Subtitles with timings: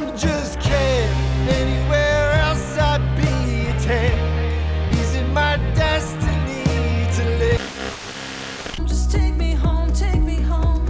[0.00, 1.10] I'm just cat.
[1.46, 4.16] Anywhere else I'd be a tan.
[4.92, 6.64] Is it my destiny
[7.16, 7.60] to live?
[8.86, 10.80] Just take me home, take me home.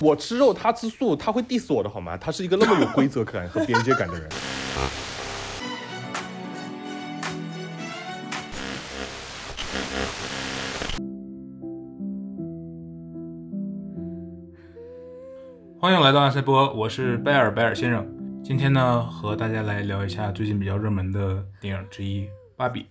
[0.00, 2.16] 我吃肉，他吃素，他会 diss 我的好吗？
[2.16, 4.28] 他是一个那么有规则感和边界感的人。
[15.82, 18.06] 欢迎来到安塞波，我是贝尔贝尔先生。
[18.44, 22.22] 今天呢，和大家来聊一下最近比较热门的电影之一
[22.56, 22.82] 《芭比》。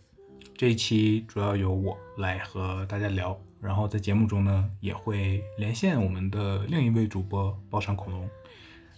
[0.58, 8.30] 这一期主要由我来和大家聊，然后在节目中呢，也会连线我们的另一位主播包场恐龙。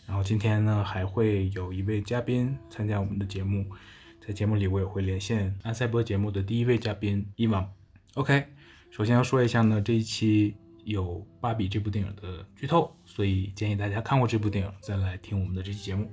[0.08, 3.64] 然后今天呢，还会有一位嘉宾参加我们的节目，
[4.20, 7.70] 在节目里我也会连线安塞波节目的第一位嘉宾伊娃。
[8.16, 8.46] OK，
[8.90, 16.10] 首先要说一下呢，这一期有《芭比》这部电影的剧透，所以建议大家看过这部电影再来听我们的这期节目。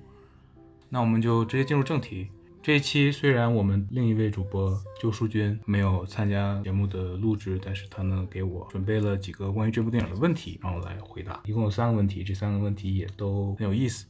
[0.88, 2.28] 那我们就直接进入正题。
[2.62, 11.40] 这一期虽然我们另一位主播救书君没有参加节目的录制，但是他呢给我准备了几个关于这部电影的问题，让我来回答。
[11.46, 14.04] 一共有三个问题，这三个问题也都很有意思。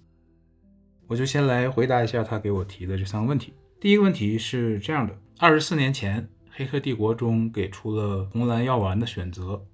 [1.06, 3.52] 我就先来回答一下他给我提的这三个问题。
[3.80, 9.64] 第一个问题是这样的：二十四年前，《黑客帝国》中给出了红蓝药丸的选择。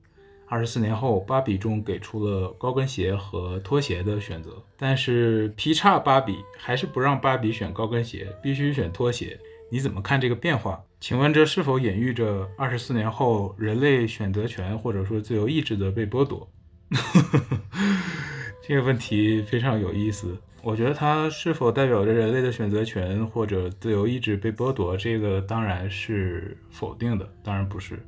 [0.49, 9.39] 二十四年后，芭比中给出了高跟鞋和拖鞋的选择，但是劈叉芭比还是不让芭比选高跟鞋，必须选拖鞋。
[9.71, 10.81] 你怎么看这个变化？
[11.01, 16.49] 请问这是否隐喻着二十四年后人类选择权或者说自由意志的被剥夺？
[18.63, 20.37] 这个问题非常有意思。
[20.63, 24.97] 我觉得它是否代表着人类的选择权或者自由意志被剥夺？
[24.97, 27.99] 这个当然是否定的，当然不是。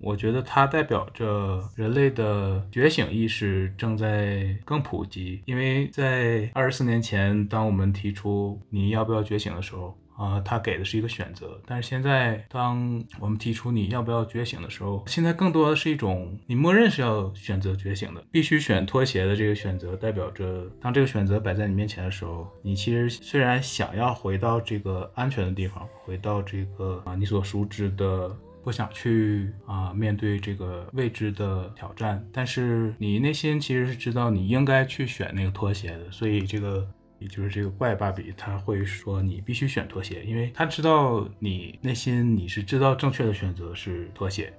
[0.00, 28.30] 我觉得它代表着人类的觉醒意识正在更普及，因为在二十四年前，当我们提出你要不要觉醒的时候，啊、它给的是一个选择；但是现在，当我们提出你要不要觉醒的时候，现在更多的是一种你默认是要选择觉醒的，必须选拖鞋的这个选择，代表着当这个选择摆在你面前的时候，你其实虽然想要回到这个安全的地方，回到这个啊你所熟知的。
[28.64, 36.88] 不想去啊、面对这个未知的挑战，但是你内心其实是知道你应该去选那个拖鞋的，所以这个
[37.18, 44.52] 也就是这个怪芭比他会说你必须选拖鞋，因为他知道你内心你是知道正确的选择是拖鞋。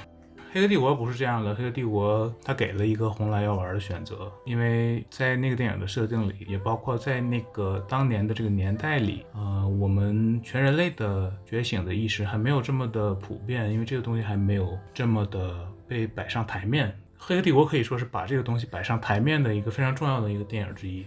[0.55, 16.97] 黑客帝国不是这样的，黑客帝国它给了一个红蓝药丸的选择，因为在那个电影的设定里，也包括在那个当年的这个年代里，呃，我们全人类的觉醒的意识还没有这么的普遍，因为这个东西还没有这么的被摆上台面。
[17.17, 21.05] 黑客帝国可以说是把这个东西摆上台面的一个非常重要的一个电影之一。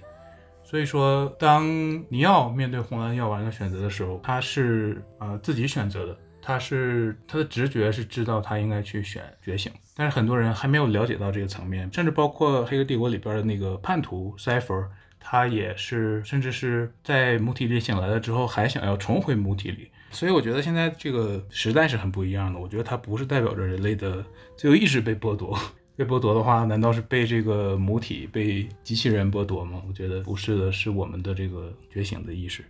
[0.62, 1.64] 所以说，当
[2.10, 14.86] 尼奥面对红蓝药丸的选择的时候，他是呃自己选择的，他是他的直觉是知道他应该去选觉醒，但是很多人还没有了解到这个层面，甚至包括《黑客帝国》里边的那个叛徒 Cipher，
[15.20, 19.90] 他也是，甚至是在母体里醒来了之后，还想要重回母体里。
[20.10, 22.58] 所以我觉得现在这个时代是很不一样的。
[22.58, 24.24] 我觉得它不是代表着人类的
[24.56, 25.58] 自由意志被剥夺，
[25.96, 29.82] 被剥夺的话，难道是被这个母体、被机器人剥夺吗？
[29.86, 32.64] 我觉得不是的，是我们的这个觉醒的意识。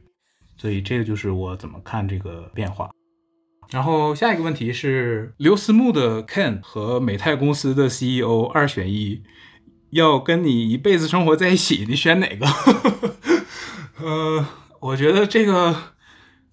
[0.56, 2.90] 所以这个就是我怎么看这个变化。
[3.70, 9.22] 然后下一个问题是，刘思慕的 Ken 和美泰公司的 CEO 二选一，
[9.90, 12.46] 要跟你一辈子生活在一起，你选哪个？
[14.00, 14.46] 呃，
[14.80, 15.74] 我觉得这个，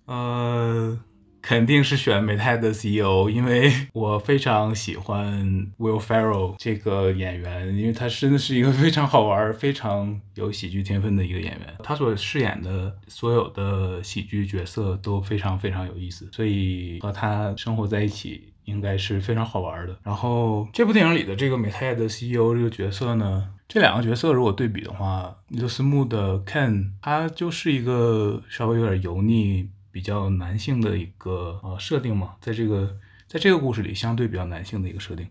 [0.05, 0.99] 呃，
[1.45, 5.45] 肯定是选美泰的 CEO，因为我非常喜欢
[5.77, 11.75] Will Ferrell 这个演员，因为他真的是一个非常好玩、非常有喜剧天分的一个演员。
[11.83, 18.51] 他所饰演的所有的喜剧角色都非常非常有意思，所以和他生活在一起。
[18.65, 19.95] 应该是非常好玩的。
[20.01, 32.93] 然后这部电影里的这个美泰的 CEO 这个角色呢，这两个角色如果对比的话，刘思慕的 Ken 他就是一个稍微有点油腻、比较男性的一个呃设定嘛，在这个
[33.29, 35.25] 在这个故事里相对比较男性的一个设定。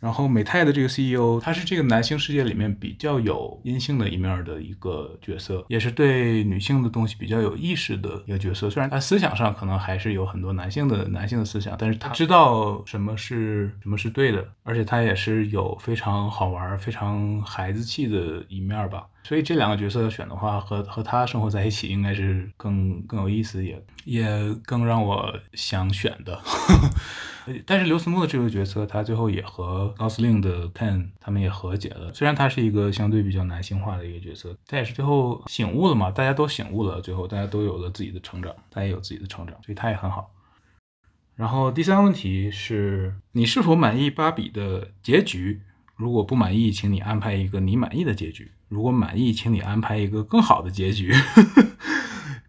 [0.00, 8.68] 然后美泰的这个 CEO，他是这个男性世界里面比较有阴性的一面的一个角色，也是对女性的东西比较有意识的一个角色。
[8.68, 19.06] 虽然他思想上可能还是有很多男性的男性的思想，但是他知道什么是什么是对的，而且他也是有非常好玩、非常孩子气的一面吧。
[19.28, 24.26] 所以这两个角色要选的话，和和他生活在一起应该是更更有意思，也也
[24.64, 26.40] 更让我想选的。
[27.66, 32.10] 但是刘思慕的这个角色，他最后也和高司令的 Ken 他们也和解了。
[32.14, 40.30] 虽然他是一个相对比较男性化的一个角色，但也是最后醒悟了嘛，大家都醒悟了，最后大家都有了自己的成长，他也有自己的成长，所以他也很好。
[41.36, 45.60] 然后第三个问题是你是否满意芭比的结局？
[45.96, 51.14] 如果不满意，请你安排一个你满意的结局；如果满意，请你安排一个更好的结局。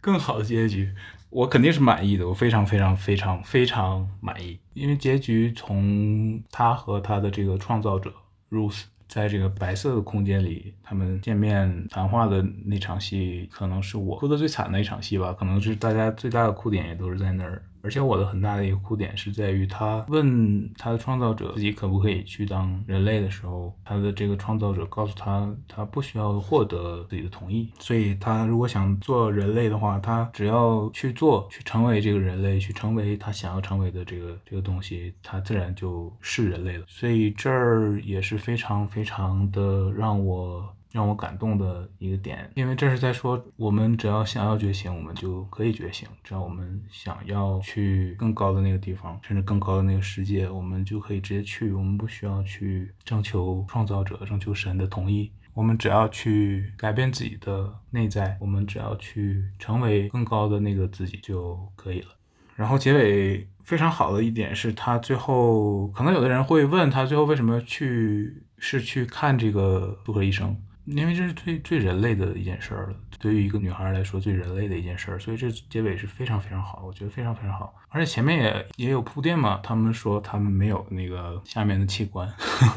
[0.02, 0.94] 更好的结局，
[1.30, 8.14] 我肯定是满意的，我非常非常非常非常满意，因为结局从他和他的这个创造者
[8.50, 17.62] Ruth 在这个白色的空间里，他们见面谈话的那场戏，可能是我哭的最惨的一场戏吧，可能是大家最大的哭点也都是在那儿。
[17.82, 27.70] 而且我的很大的一个哭点是在于，他问他的创造者自己可不可以去当人类的时候，他的这个创造者告诉他，他不需要获得自己的同意。
[27.80, 36.84] 所以，他如果想做人类的话，他只要去做，去成为这个人类，去成为他想要成为的这个这个东西，他自然就是人类了。
[36.88, 40.76] 所以这儿也是非常非常的让我。
[40.92, 51.72] 让我感动的一个点，因为这是在说，我们只要想要觉醒，我们就可以觉醒；只要我们想要去更高的那个地方，甚至更高的那个世界，我们就可以直接去。
[51.72, 62.08] 我们不需要去征求创造者、征求神的同意，我们只要去改变自己的内在，我们只要去成为更高的那个自己就可以了。
[62.56, 70.58] 然后结尾非常好的一点是他最后，可能有的人会问他最后为什么去是去看这个妇科医生。
[70.96, 77.74] 因为这是最最人类的一件事儿了，对于一个女孩来说最人类的一件事儿，所以这结尾是非常非常好，我觉得非常非常好。
[77.90, 82.32] 而且前面也也有铺垫嘛，他们说他们没有那个下面的器官，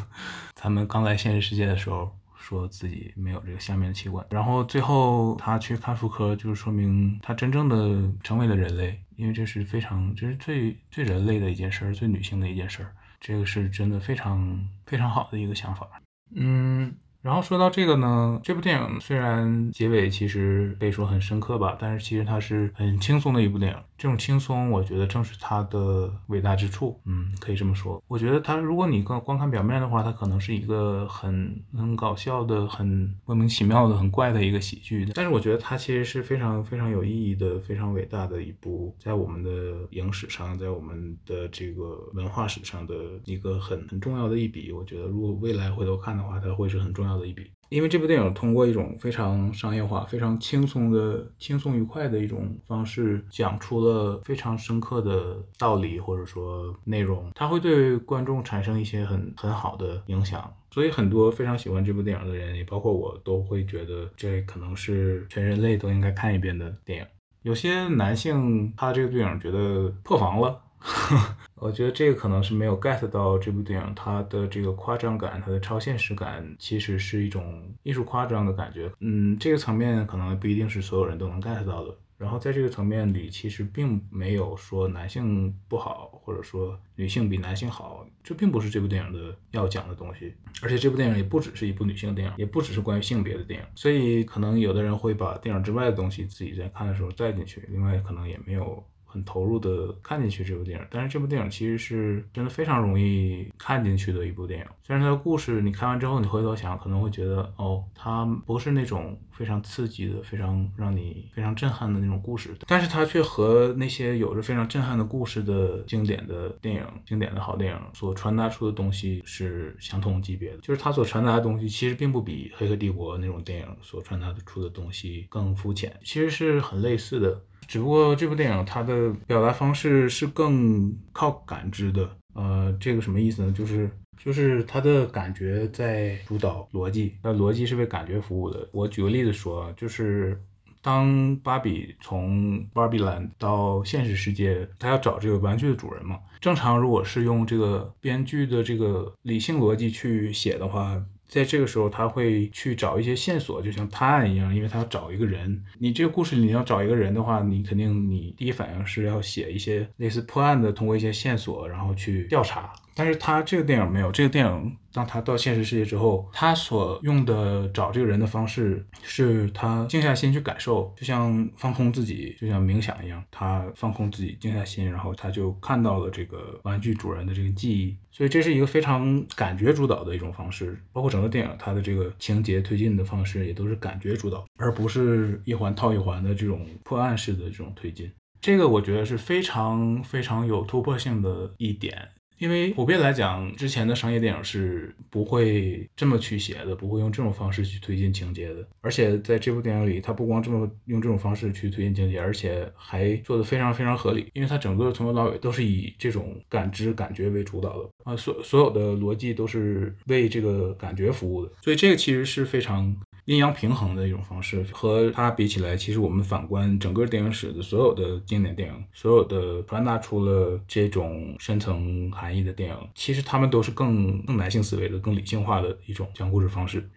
[0.54, 15.88] 他们刚来现实世界的时候说自己没有这个下面的器官，然后最后他去看妇科，就是说明他真正的成为了人类，因为这是非常这是最最人类的一件事儿，最女性的一件事儿，这个是真的非常非常好的一个想法，
[16.34, 16.94] 嗯。
[17.22, 23.78] 然后说到这个呢，这部电影虽然结尾其实可以说很深刻吧，但是其实它是很轻松的一部电影。
[24.02, 27.00] 这种轻松，我觉得正是它的伟大之处。
[27.04, 28.02] 嗯，可以这么说。
[28.08, 35.08] 我觉得它，如果你光光看表面的话，它可能是一个很很搞笑的、很莫名其妙的、很怪的一个喜剧。
[35.14, 44.72] 但是我觉得它其实是非常非常有意义的、非常伟大的一部，在我们的影史上，在我们的这个文化史上的一个很很重要的一笔。
[44.72, 47.48] 我觉得如果未来回头看的话，它会是很重要的一笔。
[47.72, 60.52] 因为这部电影通过一种非常商业化、非常轻松的、轻松愉快的一种方式，讲出了非常深刻的道理或者说内容，它会对观众产生一些很很好的影响。
[60.70, 67.06] 所以很多非常喜欢这部电影的人，也包括我，都会觉得这可能是全人类都应该看一遍的电影。
[67.40, 70.60] 有些男性他这个电影觉得破防了。
[71.54, 78.90] 我觉得这个可能是没有 get 到这部电影它的这个夸张感，它的超现实感，其实是一种艺术夸张的感觉。
[79.00, 81.96] 嗯，这个层面可能不一定是所有人都能 get 到的。
[82.18, 90.32] 然后在这个层面里，其实并没有说男性不好，或者说女性比男性好，这并不是这部电影的要讲的东西。
[90.62, 93.66] 而且这部电影也不只是一部女性电影，也不只是关于性别的电影。
[93.74, 98.84] 所以可能有的人会把电影之外的东西自己在看的时候带进去，另外可能也没有。
[99.12, 104.66] 很投入的看进去这部电影，但是这部电影其实是真的非常容易看进去的一部电影。
[104.82, 120.58] 虽然它的故事你看完之后，你回头想可能会觉得，哦，它不是那种非常刺激的、非常让你非常震撼的那种故事，但是它却和那些有着非常震撼的故事的经典的电影、经典的好电影所传达出的东西是相同级别的。
[120.58, 127.42] 就是它所传达的东西其实并不比《黑客帝国》那种电影所传达出的东西更肤浅，其实是很类似的。
[127.66, 133.52] 只不过这部电影它的表达方式是更靠感知的，呃，这个什么意思呢？
[133.52, 138.68] 就是就是它的感觉在主导逻辑，那逻辑是为感觉服务的。
[138.72, 140.38] 我举个例子说，就是
[140.82, 146.18] 当芭比从 Barbie Land 到现实世界，她要找这个玩具的主人嘛。
[146.40, 151.02] 正常如果是用这个编剧的这个理性逻辑去写的话。
[151.32, 155.64] 在这个时候，他会去找一些线索，就像探案一样，因为他要找一个人。
[155.78, 162.70] 你这个故事你要找一个人的话，你肯定你第一反应是要写一些类似破案的，通过一些线索然后去调查。
[162.94, 188.12] 但是他这个电影没有，这个电影当他到现实世界之后，他所用的找这个人的方式是他静下心去感受，就像放空自己，就像冥想一样，他放空自己，静下心，然后他就看到了这个玩具主人的这个记忆，所以这是一个非常感觉主导的一种方式，包括整个电影它的这个情节推进的方式也都是感觉主导，而不是一环套一环的这种破案式的这种推进。
[188.42, 192.08] 这个我觉得是非常非常有突破性的一点，
[192.42, 198.66] 因为普遍来讲，之前的商业电影是不会这么去写的，不会用这种方式去推进情节的。
[198.80, 212.92] 而且在这部电影里，它不光这么用这种方式去推进情节，而且还做得非常非常合理，因为它整个从头到尾都是以这种感知、感觉为主导的啊，所所有的逻辑都是为这个感觉服务的，所以这个其实是非常。
[213.24, 226.88] 阴阳平衡的一种方式，和它比起来，其实我们反观整个电影史的所有的经典电影，所有的传达出了这种深层含义的电影，其实他们都是更更男性思维的、更理性化的一种讲故事方式。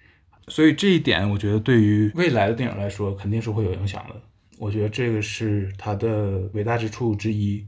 [0.47, 4.15] 所以这一点，我觉得对于未来的电影来说，肯定是会有影响的。
[4.57, 7.65] 我觉得这个是它的伟大之处之一。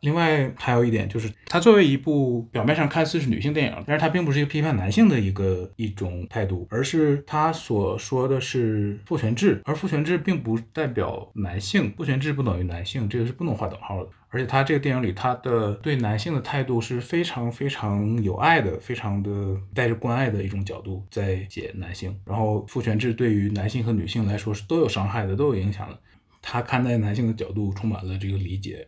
[0.00, 14.10] 另外还有一点就是，它作为一部表面上看似是女性电影，但是它并不是一个批判男性的一个一种态度，而是它所说的是父权制，而父权制并不代表男性，父权制不等于男性，这个是不能划等号的。
[14.30, 19.30] 而且它这个电影里，它的对男性的态度是非常非常有爱的，非常的
[19.72, 22.14] 带着关爱的一种角度在写男性。
[22.26, 25.98] 然后父权制对于男性和女性来说是都有伤害的，都有影响的。
[26.42, 28.86] 他看待男性的角度充满了这个理解。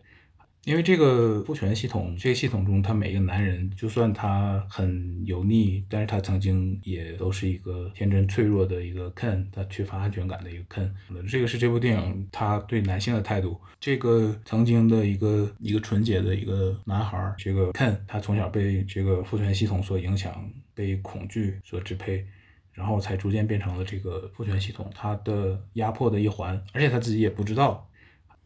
[0.64, 10.90] 因为这个父权系统，这个系统中，他每一个男人，就算他很油腻，但是他曾经也都是一个天真脆弱的一个 Ken，他缺乏安全感的一个 Ken。
[11.26, 13.58] 这个是这部电影他对男性的态度。
[13.80, 22.26] 这个曾经的一个一个纯洁的一个男孩，这个 Ken，他从小被这个父权系统所影响，被恐惧所支配，
[22.74, 27.89] 然后才逐渐变成了这个父权系统他的压迫的一环，而且他自己也不知道。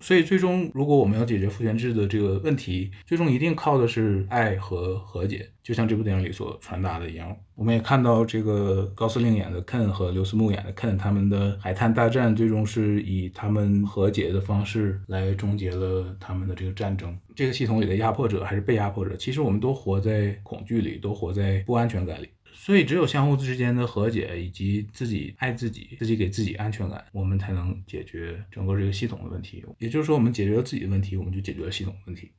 [0.05, 7.35] 所以，最终如果我们要解决父权制的这个问题，最终一定靠的是爱和和解，就像这部电影里所传达的一样。
[7.55, 17.19] 我们也看到，这个高司令演的 Ken 和刘思慕演的 Ken，他们的海滩大战最终是以他们和解的方式来终结了他们的这个战争。
[17.35, 22.29] 这个系统里的压迫者还是被压迫者，其实我们都活在恐惧里，都活在不安全感里。
[22.65, 29.63] 所以，只有相互之间的和解，以及自己爱自己，自己给自己安全感，我们才能解决整个这个系统的问题。
[29.79, 32.31] 也就是说，我们解决了自己的问题，我们就解决了系统的问题。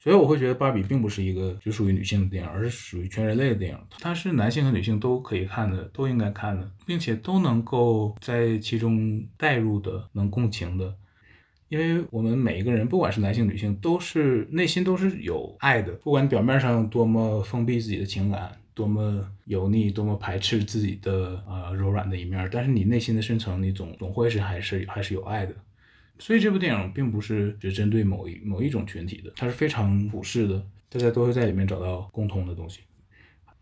[0.00, 3.78] 所以，我会觉得《芭比》并不是一个只属于女性的电影，而是属于全人类的电影。
[4.00, 10.92] 它是男性和女性都可以看的，都应该看的，并且都能够在其中代入的，能共情的。
[11.68, 18.50] 因为我们每一个人，不管是男性女性，都是内心都是有爱的，不管表面上多么封闭自己的情感。
[18.76, 25.54] 多么油腻，多么排斥自己的呃柔软的一面，但是你内心的深层，你总总会是还是还是有爱的。
[26.18, 32.80] 所以这部电影并不是只针对某一某一种群体的，它是非常普世的，大家都会在里面找到共通的东西。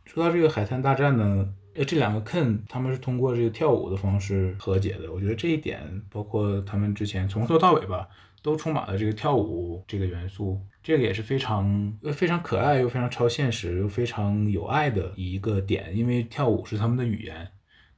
[0.04, 5.80] 说到这个海滩大战呢，呃，这两个 Ken 他们是通过这个跳舞的方式和解的，我觉得这一点，
[6.11, 8.09] 包括他们之前从头到尾吧。
[8.45, 17.49] 都充满了这个跳舞这个元素，这个也是非常非常可爱又非常超现实又非常有爱的一个点，因为跳舞是他们的语言，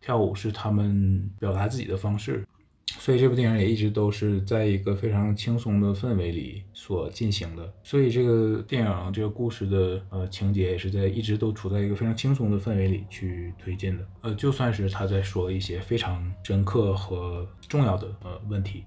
[0.00, 2.46] 跳舞是他们表达自己的方式，
[2.86, 18.84] 所以这部电影也一直都是在一个非常轻松的氛围里所进行的，所以这个电影这个故事的呃情节也是在一直都处在一个非常轻松的氛围里去推进的，呃就算是他在说一些非常深刻和重要的呃问题。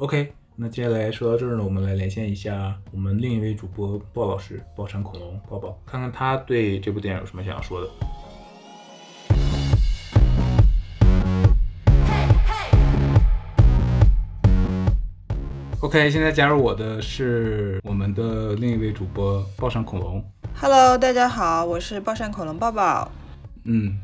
[0.00, 7.88] OK，那接下来说到这儿呢，我们来连线一下我们另一位主播鲍老师，爆产恐龙鲍宝，看看他对这部电影有什么想要说的。
[15.80, 20.24] OK，现在加入我的是我们的另一位主播爆产恐龙。
[20.54, 23.12] Hello，大家好，我是爆闪恐龙抱抱。
[23.64, 23.98] 嗯，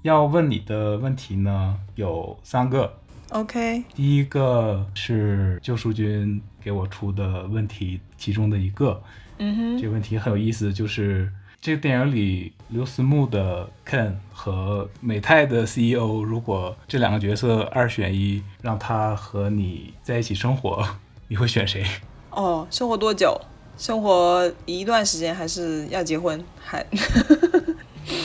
[0.00, 2.90] 要问你的问题呢有三个。
[3.34, 9.02] OK，第一个是救赎君给我出的问题，其中的一个。
[9.38, 11.28] 嗯哼，这个问题很有意思，就是
[11.60, 20.86] 这个电影里刘思慕的 Ken 和美泰的 CEO，如果这两个角色二选一，让他和你在一起生活，
[21.26, 21.84] 你会选谁？
[22.30, 23.36] 哦，生活多久？
[23.76, 26.40] 生活一段时间，还是要结婚？
[26.64, 26.86] 还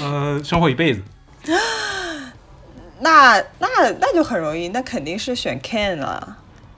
[0.04, 1.01] 呃，生活一辈子。
[3.00, 3.68] 那那
[4.00, 6.38] 那就很容易，那肯定是选 Ken 了。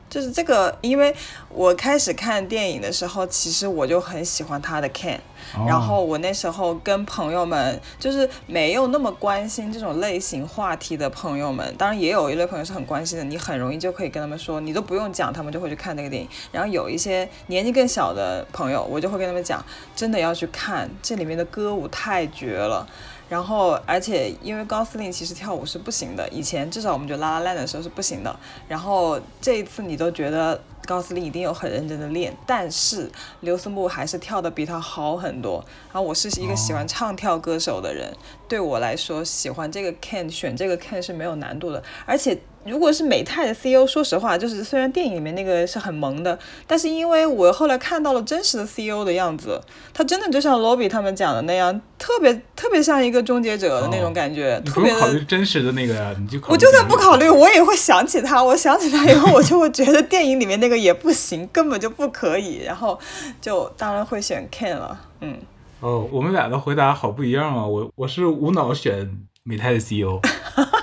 [0.10, 1.16] 就是这个，因为
[1.48, 5.16] 我开始看电影的时候，其实我就很喜欢他的 Ken，、
[5.56, 16.28] 哦然后我那时候跟朋友们，就是没有那么关心这种类型话题的朋友们，当然也有一类朋友是很关心的，你很容易就可以跟他们说，你都不用讲，他们就会去看那个电影。
[16.52, 22.86] 然后有一些年纪更小的朋友，我就会跟他们讲，真的要去看，这里面的歌舞太绝了。
[23.32, 28.40] 然后，而且因为高司令其实跳舞是不行的，以前至少我们觉得拉拉烂的时候是不行的。
[28.68, 33.10] 然后这一次你都觉得高司令一定有很认真的练，但是
[33.40, 35.64] 刘思慕还是跳的比他好很多。
[35.94, 38.14] 然后我是一个喜欢唱跳歌手的人，
[38.50, 42.38] 对我来说喜欢这个 can 选这个 can 是没有难度的，而且。
[42.64, 46.38] 如果是美泰的 CEO，说实话，就是虽然电影里面那个是很萌的，
[46.68, 49.60] 但是因为我后来看到了真实的 CEO 的样子，
[49.94, 58.44] 他真的就像 Lobby 他们讲的那样，特别特别像一个终结者的那种感觉，不用考虑真实的那个呀，你就考虑我就算不考虑，我也会想起他。
[58.44, 62.62] 我想起他以后，我就会觉得电影里面那个也不行，根本就不可以。
[62.64, 63.00] 然后
[63.40, 65.00] 就当然会选 Ken 了。
[65.22, 65.38] 嗯，
[65.80, 67.66] 哦，我们俩的回答好不一样啊！
[67.66, 69.10] 我我是无脑选
[69.44, 70.20] 美泰的 CEO，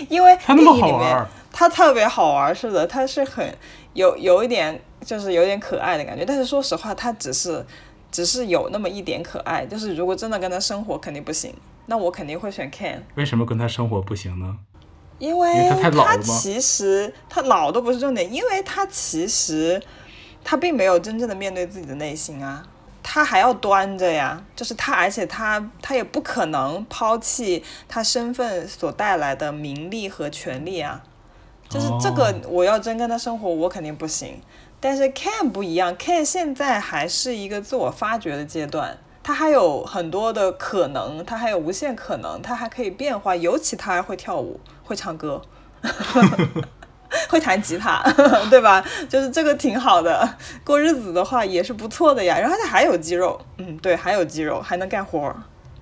[0.08, 3.56] 因为他那么好玩儿，他特别好玩，是的，他是很
[3.94, 6.24] 有有一点就是有点可爱的感觉。
[6.24, 7.64] 但是说实话，他只是
[8.10, 9.66] 只是有那么一点可爱。
[9.66, 11.52] 就是如果真的跟他生活，肯定不行。
[11.86, 12.98] 那我肯定会选 Ken。
[13.14, 14.56] 为什么跟他生活不行呢？
[15.18, 19.82] 因为他太老了吗其实他老都不是重点，因为他其实
[20.44, 22.64] 他并没有真正的面对自己的内心啊，
[23.10, 31.02] 他还要端着呀，就是他，而且他他也不可能抛弃他身份所带来的名利和权利啊，
[31.70, 34.42] 就是这个我要真跟他生活，我肯定不行。
[34.78, 45.40] 但是 Ken 不一样，Ken 现在还是一个自我发掘的阶段，他还有很多的可能，他还有无限可能，他还可以变化，尤其他还会跳舞，会唱歌，
[47.30, 48.02] 会弹吉他，
[48.48, 48.82] 对吧？
[49.08, 50.26] 就是这个挺好的，
[50.64, 52.38] 过日子的话也是不错的呀。
[52.38, 55.36] 然后他还有肌肉，嗯，对，还有肌肉，还能干活儿。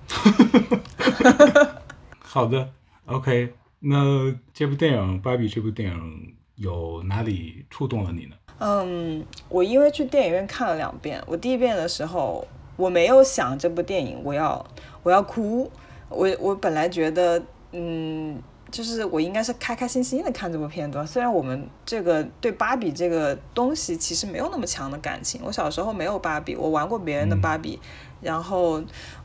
[2.19, 2.69] 好的
[3.05, 8.35] ，OK，那这部电影《芭比》这部电影有哪里触动了你呢？
[8.59, 14.65] 嗯，我因为去电影院看了两遍，我第一遍的时候我没有想这部电影我要
[15.03, 15.71] 我要哭，
[16.09, 18.41] 我我本来觉得嗯。
[18.77, 25.41] 就是我应该是开开心心的看这部片子，虽然我们这个对芭比这个东西其实没有那么强的感情。
[25.43, 27.79] 我小时候没有芭比，我玩过别人的芭比，
[28.21, 28.79] 然后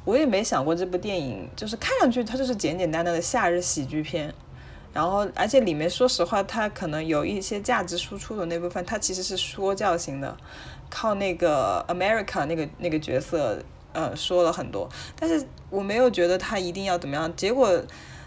[0.06, 4.32] 我也没想过这部电影就是看上去它就是简简单单的夏日喜剧片，
[4.94, 10.34] 然后而且里面说实话，它可能有一些价值输出的那部分，它其实是说教型的，
[10.88, 17.78] 靠那个 America 那个那个角色呃说了很多，但是我没有觉得它一定要怎么样，结果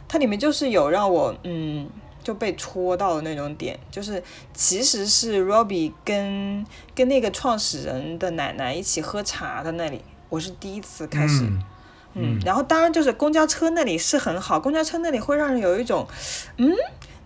[0.07, 1.89] 它里面就是有让我嗯。
[2.25, 6.65] 就被戳到的那种点，就是其实是 Robbie 跟
[6.95, 11.63] 跟那个创始人的奶奶一起喝茶的那里，我是第一次开始，嗯
[12.15, 16.07] 嗯，然后当然就是公交车那里是很好，公交车那里会让人有一种，
[16.57, 16.73] 嗯，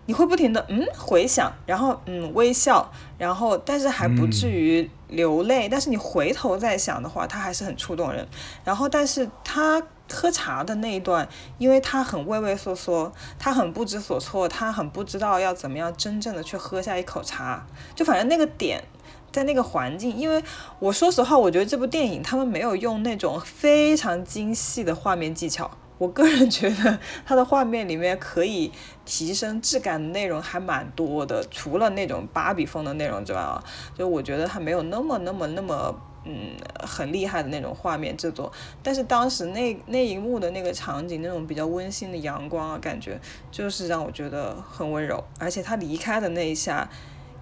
[0.05, 8.27] 你会不停的嗯回想，然后嗯微笑，然后但是还不至于流泪，但是你回头再想的话，它还是很触动人。
[8.63, 9.79] 然后但是他
[10.11, 11.29] 喝茶的那一段，
[11.59, 18.83] 因为他很畏畏缩缩，他很不知所措，他很不知道要怎么样真正的去喝下一口茶，就反正那个点。
[19.31, 20.43] 在那个环境，因为
[20.79, 25.69] 我说实话，我觉得这部电影他们没有用那种非常精细的画面技巧。
[25.99, 28.71] 我个人觉得 它的画面里面可以
[29.05, 33.63] 提升质感的内容还蛮多的，除了那种芭比风的内容之外啊，
[33.95, 38.51] 就我觉得它没有那么那么那么嗯很厉害的那种画面制作。
[38.81, 43.19] 但是当时那那一幕的那个场景，那种比较温馨的阳光啊，感觉
[43.51, 45.23] 就是让我觉得很温柔。
[45.37, 46.89] 而且他离开的那一下。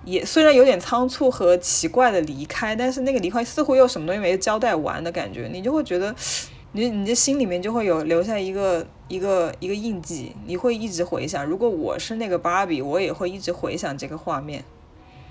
[0.06, 6.15] 也虽然有点仓促和奇怪的离开，但是那个离开似乎又什么东西没交代完的感觉，你就会觉得，
[6.73, 11.45] 你你的心里面就会有留下一个一个一个印记，你会一直回想。
[11.45, 14.63] 如果我是那个芭比，我也会一直回想这个画面，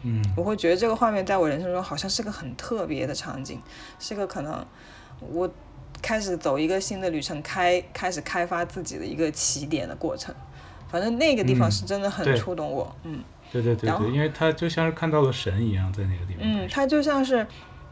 [0.03, 3.61] 嗯我会觉得这个画面在我人生中好像是个很特别的场景，
[3.99, 4.66] 是个可能
[5.20, 5.49] 我
[6.03, 10.35] 开始走一个新的旅程，开开始开发自己的一个起点的过程。
[10.88, 13.22] 反正那个地方嗯是真的很触动我，嗯。
[13.53, 16.68] 对对对对，因为他就像是看到了神一样，在那个地方嗯。
[16.68, 17.46] 他就像是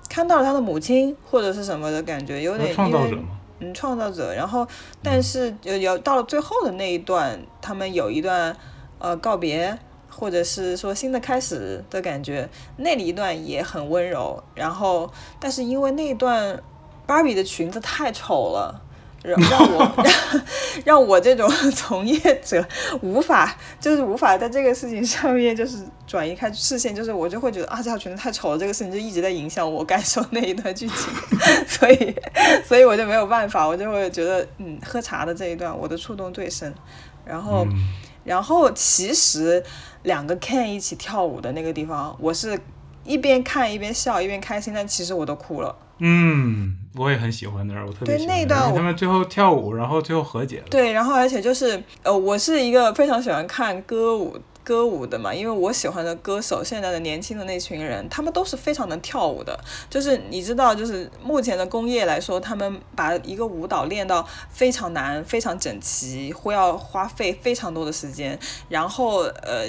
[0.08, 3.22] 看到了他的母亲或者是什么的感觉，有点因为创造者嘛，
[3.60, 4.34] 嗯，创造者。
[4.34, 4.66] 然后，
[5.02, 8.56] 但是有有到了最后的那一段，他们有一段
[8.98, 9.76] 呃告别，
[10.08, 14.42] 或者是说新的开始的感觉，那里一段也很温柔。
[14.54, 16.62] 然后，但是因为那一段
[17.06, 18.82] 芭比的裙子太丑了。
[19.24, 20.42] 让让我 让
[20.84, 22.64] 让我这种 从业者
[23.00, 31.12] 无法就是无法在这个事情上面就是转移开视线，就是我就会觉得啊这条裙子太丑了，这个事情就一直在影响我感受那一段剧情，
[31.66, 32.14] 所以
[32.66, 36.72] 所以我就没有办法，我就会觉得嗯喝茶的这一段我的触动最深，
[37.24, 37.66] 然后。
[37.70, 37.74] 嗯
[38.24, 39.62] 然后其实
[40.04, 42.58] 两个 Ken 一起跳舞的那个地方，我是
[43.04, 45.76] 一边看一边笑一边开心，但其实我都哭了。
[45.98, 50.64] 嗯，我也很喜欢那儿，我特别喜欢那段他们最后跳舞，然后最后和解了。
[50.68, 59.56] 对，然后而且就是呃，我是一个非常喜欢看歌舞歌舞的嘛，因为我喜欢的歌手，现在的年轻的那群人，他们都是非常能跳舞的。
[59.88, 68.36] 就是你知道，就是目前的工业来说，他们把一个舞蹈练到非常难、非常整齐，会要花费非常多的时间。
[68.68, 69.66] 然后呃，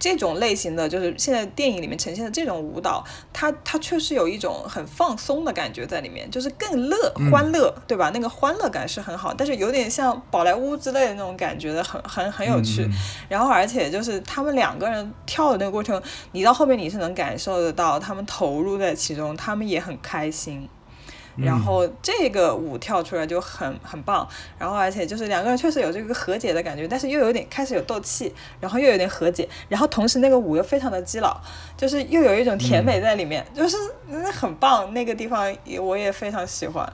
[0.00, 6.96] 这种类型的就是现在电影里面呈现的这种舞蹈，它它确实有一种很放松的感觉在里面，就是更乐
[7.30, 8.10] 欢乐，对吧？
[8.14, 12.82] 那个欢乐感是很好，但是有点像宝莱坞之类的那种感觉的，很很很有趣。
[12.84, 12.90] 嗯
[13.28, 20.66] 然后而且就是他们两个人跳的那个过程，你到后面你是能感受得到他们投入在其中，他们也很开心。
[21.42, 31.40] 然后这个舞跳出来就很很棒，然后而且就是两个人确实有这个和解的感觉，但是又有点开始有斗气，然后又有点和解，然后同时那个舞又非常的基佬，
[31.76, 33.76] 就是又有一种甜美在里面，就是
[34.08, 36.90] 那很棒，那个地方也我也非常喜欢。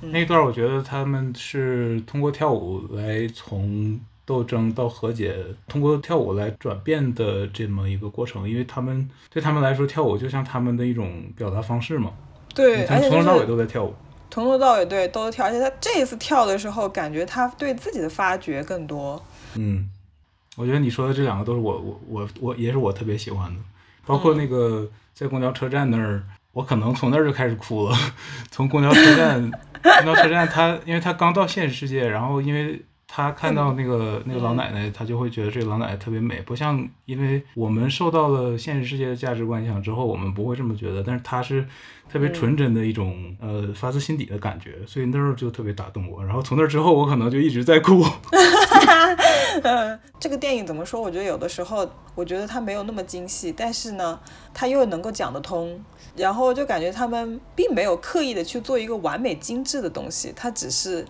[0.00, 5.34] 那段我觉得他们是通过跳舞来从斗争到和解，
[5.66, 12.12] 通过跳舞来转变的这么一个过程，因为他们对他们来说，跳舞就像他们的一种表达方式嘛。
[12.58, 13.94] 对，他而且从头到尾都在跳舞。
[14.28, 19.20] 从头到尾对都跳，而且他这一次跳的时候，感觉他对自己的发掘更多。
[19.54, 19.88] 嗯，
[20.56, 23.60] 我觉得你说的这两个都是我我我我也是我特别喜欢的，
[24.04, 27.96] 包括那个在公交车站那儿，我可能从那儿就开始哭了。
[28.50, 29.50] 从公交车站，
[29.82, 41.66] 公交车站他因为他刚到现实世界，然后因为他看到那个那个老奶奶，他就会觉得这个老奶奶特别美，不像因为我们受到了现实世界的价值观影响之后，我们不会这么觉得，但是他是
[42.10, 46.24] 特别纯真的一种呃发自心底的感觉，所以那时候就特别打动我。
[46.24, 48.04] 然后从那之后，我可能就一直在哭。
[50.20, 51.00] 这个电影怎么说？
[51.00, 54.18] 我觉得有的时候，我觉得它没有那么精细，但是呢，
[54.52, 55.80] 它又能够讲得通。
[56.16, 61.04] 然后就感觉他们并没有刻意的去做一个完美精致的东西，它只是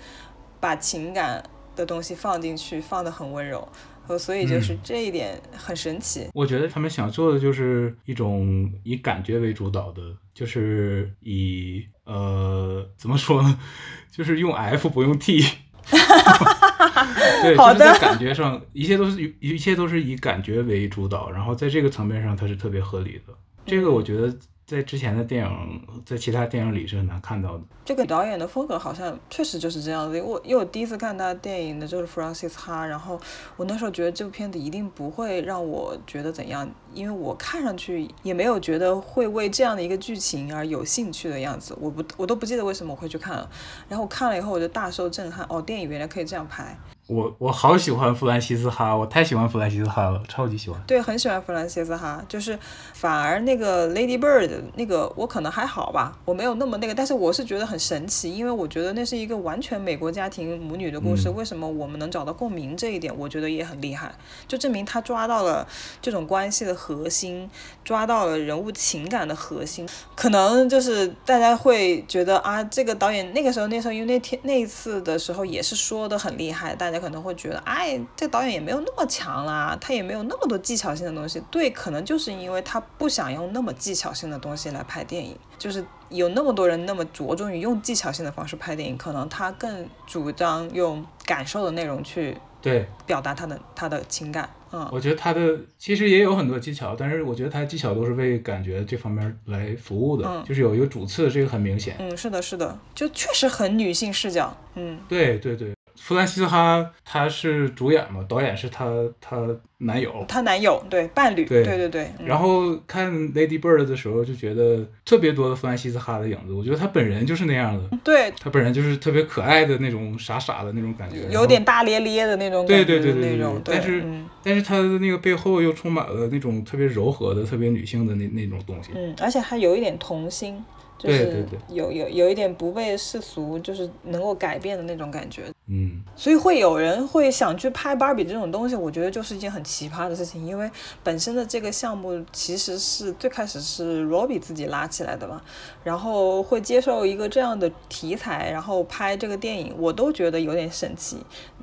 [0.60, 1.42] 把情感
[1.74, 3.66] 的东西放进去，放得很温柔。
[4.08, 6.28] 呃，所以就是嗯这一点很神奇。
[6.34, 10.02] 我觉得他们想做的就是一种以感觉为主导的，
[10.34, 13.58] 就是以呃怎么说呢，
[14.10, 15.44] 就是用 F 不用 T。
[17.42, 23.32] 对，好的就是在感觉上，一切都是以一切都是以感觉为主导，然后在这个层面上，它是特别合理的。
[23.64, 24.34] 这个我觉得
[24.68, 27.64] 在之前的电影，在其他电影里是很难看到的。
[27.86, 30.20] 这个导演的风格好像确实就是这样子。
[30.20, 33.18] 我因为我第一次看他电影的就是 Francis Ha，然后
[33.56, 41.74] 我那时候觉得这部片子一定不会让我觉得怎样，因为我看上去也没有觉得会为这样的一个剧情而有兴趣的样子。
[41.80, 43.50] 我不我都不记得为什么我会去看了，
[43.88, 46.76] 然后我看了以后我就大受震撼，哦，电影原来可以这样拍。
[47.08, 50.78] 我我好喜欢弗兰西斯哈，我太喜欢弗兰西斯哈了，超级喜欢。
[50.86, 52.58] 对，很喜欢弗兰西斯哈，就是
[52.92, 64.14] 反而那个 Lady Bird 那个我可能还好吧，我没有那么那个，但是我是觉得很神奇，因为我觉得那是一个完全美国家庭母女的故事，嗯为什么我们能找到共鸣这一点，我觉得也很厉害，
[64.46, 65.66] 就证明他抓到了
[66.02, 67.48] 这种关系的核心，
[67.82, 81.42] 抓到了人物情感的核心，可能就是大家会觉得啊，这个导演那个时候那时候因为那天那一次的时候也是说的很厉害，大家可能会觉得，哎，这导演也没有那么强啦，他也没有那么多技巧性的东西。
[81.50, 94.48] 对，可能就是因为他不想用那么技巧性的东西来拍电影，就是有那么多人那么着重于用技巧性的方式拍电影，可能他更主张用感受的内容去对，表达他的他的情感。
[94.70, 101.96] 嗯，我觉得他的其实也有很多技巧，但是我觉得他的技巧都是为感觉这方面来服务的，嗯就是有一个主次，这个很明显。
[101.98, 104.54] 嗯，是的，是的，就确实很女性视角。
[104.74, 108.86] 嗯，对对对，弗兰西斯哈他是主演嘛，导演是他
[109.20, 109.46] 他
[109.78, 110.24] 男友。
[110.26, 112.04] 她男友对伴侣，对对对对。
[112.18, 116.52] 嗯然后看 Lady Bird 的时候，就觉得特别多的弗兰西斯哈的影子。
[116.52, 128.90] 我觉得他本人就是那样的，对，他本人就是特别可爱的那种傻傻的那种感觉，有点大咧咧的那种感觉对对对对那种，但是嗯但是他的那个背后又充满了那种特别柔和的、特别女性的那那种东西。
[128.94, 130.64] 嗯，而且还有一点童心，
[130.98, 135.44] 就是有有有一点不被世俗就是能够改变的那种感觉。
[135.70, 140.70] 嗯，所以会有人会想去拍芭比这种东西，我觉得就是一件很奇葩的事情，因为
[141.04, 145.42] 本身的这个项目其实是最开始是 Robbie 自己拉起来的嘛，
[145.84, 151.18] 然后会接受一个这样的题材，然后拍这个电影，我都觉得有点神奇。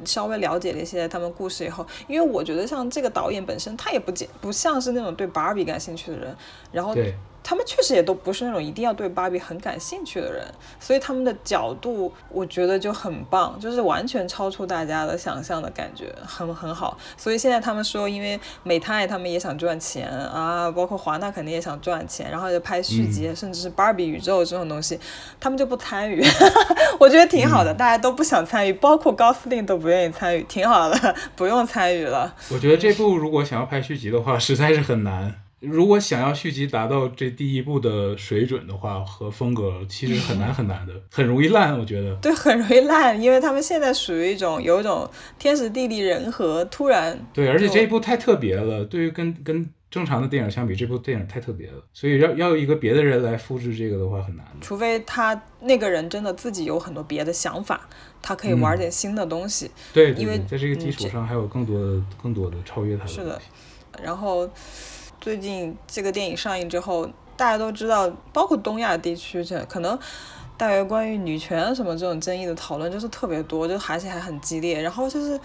[0.05, 6.35] 稍微了解了一些他们故事以后，因为我觉得像这个导演本身，他也不见不像是那种对芭比感兴趣的人，
[6.71, 7.15] 然后对，
[7.47, 10.43] 他们确实也都不是那种一定要对芭比很感兴趣的人，
[10.79, 16.97] 所以他们的角度我觉得就很棒，就是完全超出大家的想象的感觉，很很好。
[17.15, 24.99] 所以现在他们说，因为美泰他们也想赚钱啊，包括华纳肯定也想赚钱，然后就拍续集，甚至是芭比宇宙这种东西，
[25.39, 26.25] 他们就不参与，
[26.99, 32.33] 我觉得挺好的，大家都不想参与，包括高司令都不愿意参与，挺好的， 不用参与了。
[32.49, 35.44] 我觉得这部如果想要拍续集的话，实在是很难。
[35.65, 41.77] 如果想要续集达到这第一部的水准的话和风格，其实很难很难的， 很容易烂。
[41.77, 54.45] 我觉得，对，很容易烂，因为他们现在属于一种有一种天时地利人和，突然对，而且这一部太特别了，对于跟跟正常的电影相比，这部电影太特别了，所以要要有一个别的人来复制这个的话很难。
[54.59, 57.87] 除非他那个人真的自己有很多别的想法，
[58.21, 59.71] 他可以玩点新的东西。
[59.93, 63.41] 对，对因为在这个基础上还有更多的更多的超越他的是的。
[64.03, 64.49] 然后
[65.25, 69.97] 最近这个电影上映之后，大家都知道，包括东亚地区，这可能
[70.55, 74.79] 大约关于女权什么这种争议的讨论就是特别多，就而且还很激烈。
[74.79, 75.39] 然后就是。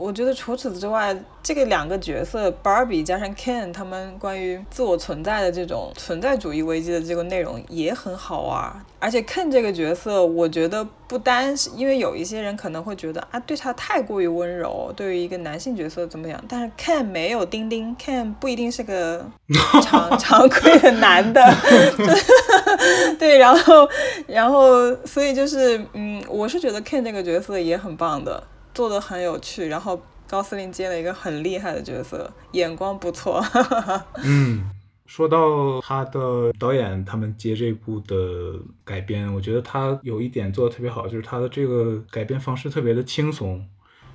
[0.00, 8.82] 我觉得除此之外，这个两个角色 Barbie 加上 Ken 他们关于自我存在的这种存在主义危机的这个内容也很好玩。
[8.98, 16.42] 而且 Ken 这个角色，我觉得不单是因为有一些人可能会觉得啊，对他太过于温柔，对于一个男性角色怎么样？
[16.48, 19.24] 但是 Ken 没有丁丁，Ken 不一定是个
[19.82, 21.42] 常常规的男的，
[23.18, 23.86] 对，然后
[24.26, 28.42] 然后所以就是嗯，我是觉得 Ken 这个角色也很棒的，
[28.80, 33.38] 做的很有趣，然后高司令接了一个很厉害的角色，眼光不错。
[34.24, 34.70] 嗯，
[35.04, 43.62] 说到他的导演他们接这部的改编，我觉得他有一点做的特别好，就是他的这个改编方式特别的轻松。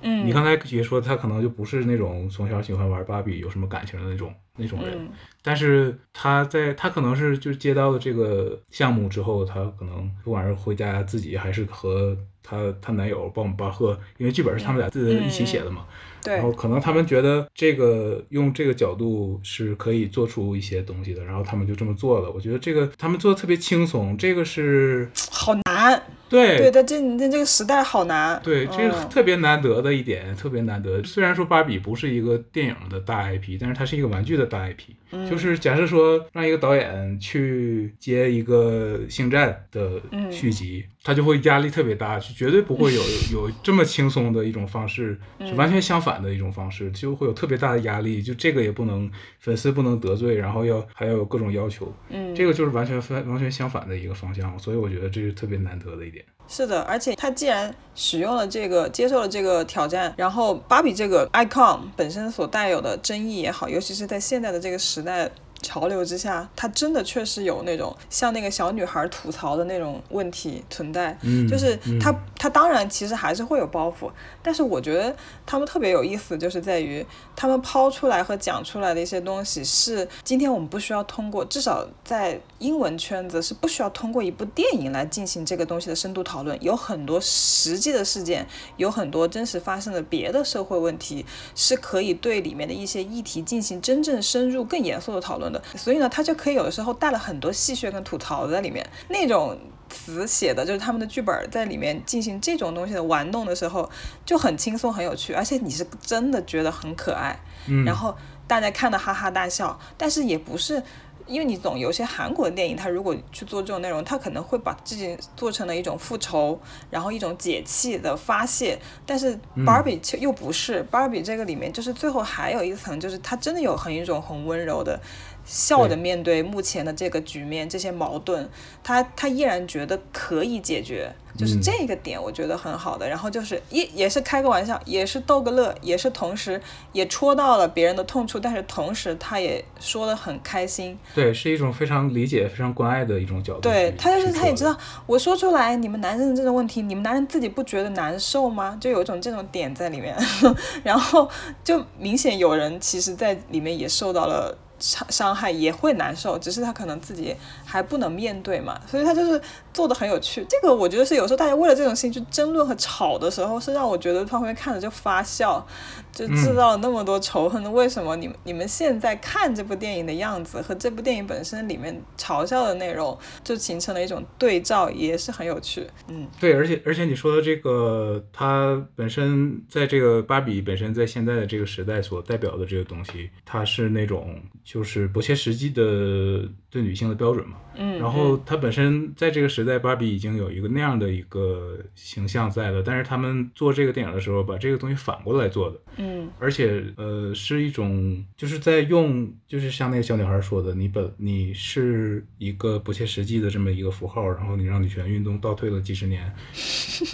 [0.00, 0.26] 嗯。
[0.26, 5.08] 你刚才也说他可能就不是那种从小喜欢玩芭比、有什么感情的那种那种人，嗯。
[5.42, 15.84] 但是他在他可能是就是接到了这个项目之后，他可能不管是回家自己还是和他他男友鲍姆巴赫，因为剧本是他们俩自己一起写的嘛，
[16.22, 16.34] 对。
[16.34, 22.30] 然后可能他们觉得这个用这个角度是可以做出一些东西的，然后他们就这么做了。
[22.30, 28.40] 我觉得这个他们做的特别轻松，这个是好难，对对，但这在这个时代好难。
[28.42, 31.02] 对，这个嗯特别难得的一点，特别难得。
[31.04, 34.90] 虽然说芭比不是一个电影的大 IP，但是它是一个玩具的大 IP。
[35.28, 48.20] 就是假设说让一个导演去接一个星战的续集，他就会压力特别大，就绝对不会有 有这么轻松的一种方式，是完全相反的一种方式，就会有特别大的压力。
[48.22, 51.92] 就这个也不能粉丝不能得罪，然后要还要有各种要求。
[52.08, 56.24] 嗯，这个就是完全分完全相反的一个方向，所以我觉得这是特别难得的一点。
[56.48, 65.30] 是的，而且他既然使用了这个，接受了这个挑战，然后芭比这个 icon 本身所带有的争议也好，尤其是在现在的这个时代
[65.62, 71.16] 潮流之下，它真的确实有那种像那个小女孩吐槽的那种问题存在。
[71.22, 74.10] 嗯，就是嗯他他当然其实还是会有包袱，
[74.42, 75.16] 但是我觉得
[75.46, 99.58] 他们特别有意思，就是在于他们抛出来和讲出来的一些东西是今天我们不需要通过，至少在英文圈子是不需要通过一部电影来进行这个东西的深度讨论，有很多实际的事件，有很多真实发生的别的社会问题是可以对里面的一些议题进行真正深入、更严肃的讨论的，所以呢，他就可以有的时候带了很多戏谑跟吐槽在里面，那种。
[99.88, 103.88] 词写的就是他们的剧本在里面进行这种东西的玩弄的时候，
[104.24, 107.38] 就很轻松很有趣，而且你是真的觉得很可爱，
[107.68, 108.12] 嗯然后
[108.48, 110.82] 大家看的哈哈大笑，但是也不是。
[111.26, 116.58] 因为你总，有些韩国的电影，它如果去做这种内容，它可能会把自己做成了一种复仇，
[116.90, 118.78] 然后一种解气的发泄。
[119.04, 125.00] 但是 Barbie 却又不是、Barbie 这个里面，就是最后还有一层，就是它真的有很一种很温柔的
[125.46, 128.46] 笑着面对目前的这个局面，这些矛盾，
[128.82, 133.08] 他他依然觉得可以解决，就是嗯这个点我觉得很好的。
[133.08, 136.60] 然后就是也也是开个玩笑，也是逗个乐，也是同时
[136.92, 140.98] 也戳到了别人的痛处，但是同时他也说的很开心。
[141.14, 143.60] 对，是一种非常理解、非常关爱的一种角度。
[143.60, 148.76] 对他就是他也知道，我说出来，你们男人的这种问题，你们男人自己不觉得难受吗？
[148.80, 150.16] 就有一种这种点在里面，
[150.82, 151.30] 然后
[151.62, 157.34] 就明显有人其实在里面也受到了伤伤害也会难受，只是他可能自己
[157.64, 159.40] 还不能面对嘛，所以他就是
[159.72, 160.46] 做的很有趣。
[160.48, 165.66] 这个我觉得是有时候大家为了这种事情去争论和吵的时候，是让我觉得他会看着就发笑，
[166.16, 167.70] 就制造了那么多仇恨。
[167.72, 175.86] 为什么你们你们现在看这部电影的样子和这部电影本身里面嘲笑的内容，就形成了一种对照，也是很有趣。
[176.08, 187.56] 嗯，对，而且而且你说的这个，它本身在这个芭比本身在现在的这个时代所代表的这个东西，它是那种就是不切实际的对女性的标准嘛。
[187.78, 196.28] 嗯，然后她本身在这个时代，芭比已经有一个那样的一个形象在了，但是他们做这个电影的时候，把这个东西反过来做的，嗯。
[196.38, 206.32] 而且呃是一种就是在用，就是像那个小女孩说的，你本你是一个不切实际的这么一个符号，然后你让女权运动倒退了几十年，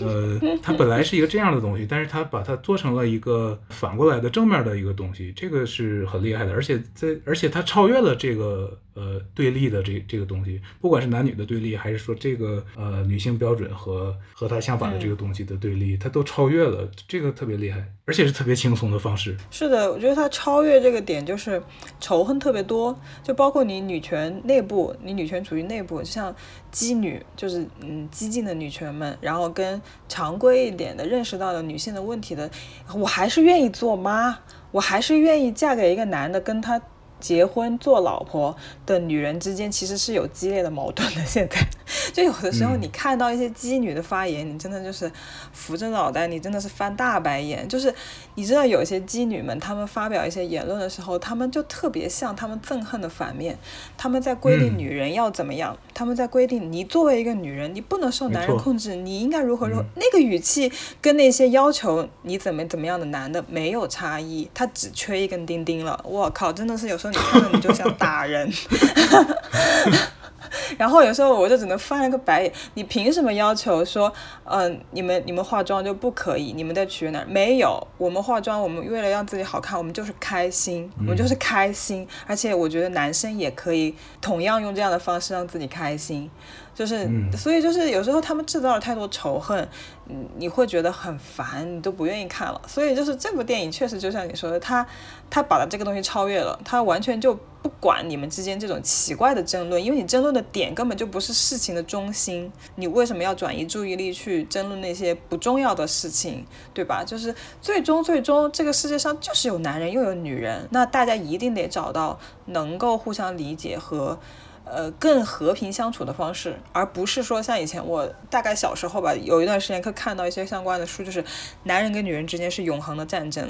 [0.00, 19.36] 呃，它本来是一个这样的东西，但是它把它做成了一个反过来的正面的一个东西，这个是很厉害的，而且在而且它超越了这个呃对立的这这个东西，不管是男女的对立，还是说这个呃女性标准和和它相反的这个东西的对立，它都超越了，这个特别厉害，而且是特别轻松的方式。
[19.50, 21.62] 是的，我觉得它超越这个点就是
[22.00, 26.34] 仇恨特别多，就包括你女权内部，你女权处于内部，就像
[26.70, 32.50] 激女，就是嗯激进的女权们，然后跟常规一点的认识到了女性的问题的，
[32.94, 34.38] 我还是愿意做妈，
[34.70, 36.80] 我还是愿意嫁给一个男的，跟他。
[37.22, 38.54] 结婚做老婆
[38.84, 41.24] 的女人之间其实是有激烈的矛盾的。
[41.24, 41.56] 现在，
[42.12, 45.10] 就有的时候你看到一些激女的发言，你真的就是
[45.52, 47.66] 扶着脑袋，你真的是翻大白眼。
[47.68, 47.94] 就是
[48.34, 53.58] 你知道，有些激女们，她们发表一些言论的时候，她们就特别像她们憎恨的反面。
[53.96, 59.84] 她们在规定嗯女人要怎么样，她们在规定你作为一个女人，你不能受男人控制，你应该如何如何。
[59.96, 66.00] 那个语气跟那些要求你怎么怎么样的男的没有差异，他只缺一根钉钉了。
[66.04, 68.50] 我靠，真的是有时候你看了你就想打人。
[70.78, 74.12] 然后有时候我就只能翻了个白眼，你凭什么要求说，
[74.44, 76.52] 嗯、你们你们化妆就不可以？
[76.52, 77.26] 你们在取悦哪儿？
[77.26, 82.06] 没有，我们化妆，我们为了让自己好看，我们就是开心，我们就是开心。
[82.26, 86.30] 而且我觉得男生也可以同样用这样的方式让自己开心。
[86.74, 89.68] 就是，所以就是有时候他们制造了太多仇恨，
[90.08, 92.58] 嗯，你会觉得很烦，你都不愿意看了。
[92.66, 94.86] 所以就是这部电影确实就像你说的，他
[95.28, 106.44] 他把这个东西超越了，他完全就不管你们之间这种奇怪的争论，因为你争论的点根本就不是事情的中心，你为什么要转移注意力去争论那些不重要的事情，
[106.74, 107.04] 对吧？
[107.04, 114.18] 就是最终最终这个世界上就是有男人又有女人，那大家一定得找到能够互相理解和。
[114.64, 121.24] 呃，更和平相处的方式，而不是说像以前我大概小时候吧，有一段时间可看到一些相关的书，就是
[121.64, 123.46] 男人跟女人之间是永恒的战争。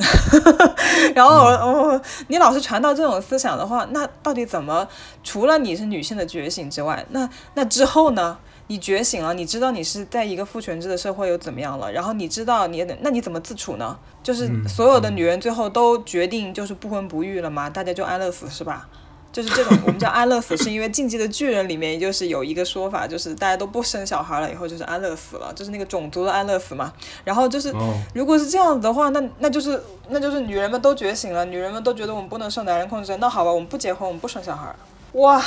[1.14, 4.88] 然后我我你老是传到这种思想的话，那到底怎么？
[5.22, 8.38] 除了你是女性的觉醒之外，那那之后呢？
[8.68, 11.92] 你觉醒了，你知道你是在一个父权制的社会又怎么样了？
[11.92, 13.98] 然后你知道你那你怎么自处呢？
[14.22, 17.68] 就是所有的女人最后都决定就是不婚不育了吗？
[17.68, 18.88] 大家就安乐死是吧？
[19.32, 26.92] 就是这种，我们叫安乐死，是因为《进击的巨人》里面就是有一个说法，就是大家都不生小孩了以后就是安乐死了，就是那个种族的安乐死嘛。
[27.24, 34.76] 然后就是哦，如果是这样子的话，那那就是那就是女人们都觉醒了，女人们都觉得我们不能受男人控制，那好吧，我们不结婚，我们不生小孩儿。
[35.12, 35.42] 哇，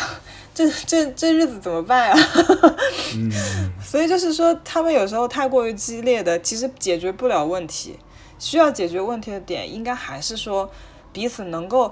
[0.53, 2.19] 这这这日子怎么办啊？
[3.15, 3.31] 嗯，
[3.83, 7.97] 所以就是说，他们有时候太过于激烈的，其实解决不了问题。
[8.37, 10.69] 需要解决问题的点，应该还是说
[11.13, 11.91] 彼此能够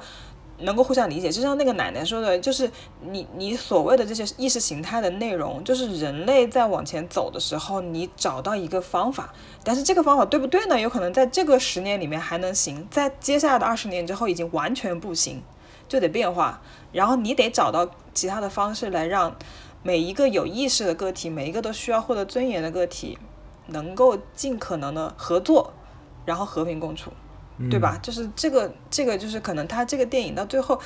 [0.59, 1.31] 能够互相理解。
[1.31, 2.69] 就像那个奶奶说的，就是
[3.01, 10.79] 你你所谓的这些意识形态的内容，就是人类在往前走的时候，你找到一个方法，但是这个方法对不对呢？
[10.79, 15.41] 有可能在这个十年里面还能行，在接下来的二十年之后已经完全不行，
[15.87, 16.61] 就得变化。
[16.91, 19.35] 然后你得找到其他的方式来让
[19.81, 23.17] 每一个有意识的个体，每一个都需要获得尊严的个体，
[23.67, 25.73] 能够尽可能的合作，
[26.25, 27.11] 然后和平共处，
[27.69, 27.97] 对吧？
[28.01, 30.79] 就是这个，这个就是可能他这个电影到最后，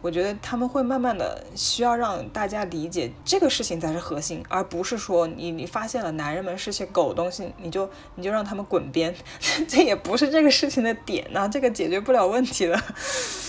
[0.00, 9.14] 我觉得他们会慢慢的需要让大家理解这个事情才是核心，而不是说你你发现了男人们是些狗东西，你就你就让他们滚边，
[9.68, 12.80] 这也不是这个事情的点呐、这个解决不了问题的。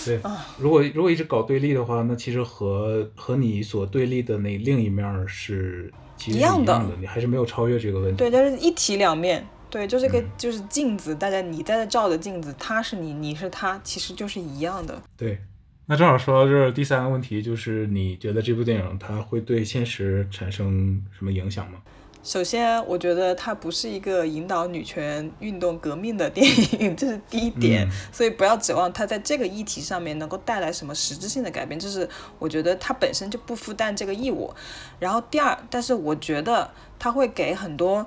[0.04, 0.20] 对。
[0.58, 5.92] 如果如果一直搞对立的话，那其实和和你所对立的那另一面儿是
[6.26, 8.16] 一一样的样的，你还是没有超越这个问题。
[8.16, 9.46] 对，但是一体两面。
[9.76, 15.02] 对，就是个就是镜子，大家你在这照的镜子，他是你，你是他，其实就是一样的。
[15.18, 15.38] 对，
[15.84, 21.78] 那正好说到这儿，第三个问题就是你觉得这部电影它会对现实产生什么影响吗？
[22.22, 27.86] 首先，我觉得它不是一个引导女权运动革命的电影，这是第一点。
[27.86, 32.08] 嗯所以不要指望它在这个议题上面能够带来什么实质性的改变，这是
[32.38, 34.50] 我觉得它本身就不负担这个义务。
[34.98, 38.06] 然后第二，但是我觉得它会给很多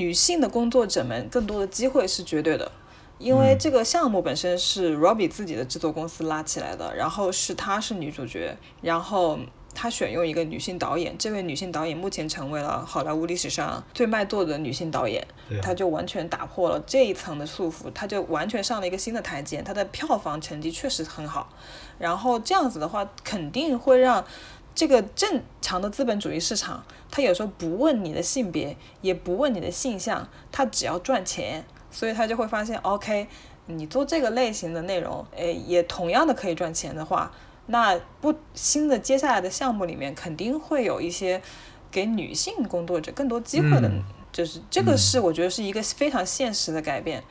[0.00, 2.72] 女性的工作者们更多的机会是绝对的。
[3.18, 9.38] 因为这个项目本身是 Robbie 自己的制作公司拉起来的，然后是她是女主角，然后
[9.74, 15.22] 她选用一个女性导演，这位女性导演目前成为了好莱坞历史上最卖座的女性导演，
[15.60, 21.52] 她就完全打破了这一层的束缚，她就完全上了一个新的台阶，她的票房成绩确实很好，
[21.98, 24.24] 然后这样子的话，肯定会让
[24.74, 33.26] 这个正常的资本主义市场，它有时候不问你的性别，也不问你的性向，它只要赚钱，所以他就会发现，OK，
[33.66, 37.30] 你做这个类型的内容，诶，也同样的可以赚钱的话，
[37.66, 41.42] 那不新的接下来的项目里面肯定会有一些
[41.90, 44.02] 给女性工作者更多机会的，嗯
[44.32, 47.22] 就是这个是我觉得是一个非常现实的改变。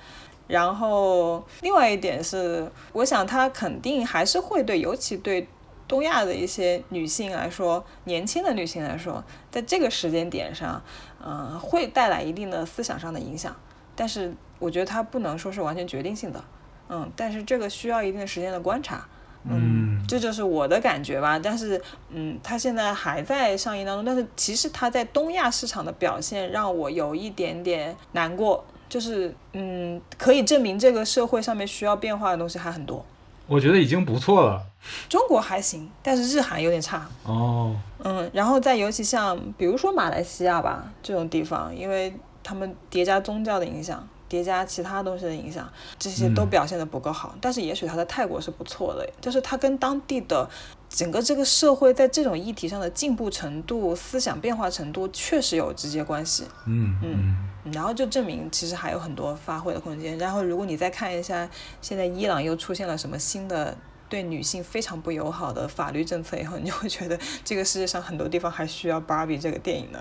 [0.48, 5.48] 然后另外一点是，我想他肯定还是会对，尤其对
[5.90, 9.22] 东亚的一些女性来说，年轻的女性来说，
[9.52, 10.82] 在这个时间点上，
[11.26, 13.54] 嗯、会带来一定的思想上的影响。
[13.96, 16.42] 但是我觉得它不能说是完全决定性的，
[16.88, 19.06] 嗯，但是这个需要一定的时间的观察。
[19.44, 21.40] 嗯这就是我的感觉吧。
[21.40, 33.06] 但是，嗯，它现在还在上映当中，但是其实它在东亚市场的表现让我有一点点难过，就是，嗯，可以证明这个社会上面需要变化的东西还很多。
[33.50, 34.64] 我觉得已经不错了。
[35.10, 37.06] 中国还行，但是日韩有点差。
[37.26, 47.36] 哦，嗯，然后再尤其像比如说马来西亚吧这种地方，因为他们叠加宗教的影响，叠加其他东西的影响，这些都嗯表现的不够好。
[47.42, 50.50] 但是也许他在泰国是不错的，就是他跟当地的
[50.88, 56.46] 整个这个社会在这种议题上的进步程度、思想变化程度确实有直接关系。
[56.66, 60.18] 嗯嗯然后就证明其实还有很多发挥的空间。
[60.18, 61.50] 然后如果你再看一下，
[61.82, 70.00] 现在伊朗又出现了什么新的对女性非常不友好的法律政策以后，你就会觉得这个世界上很多地方还需要《芭比》这个电影呢。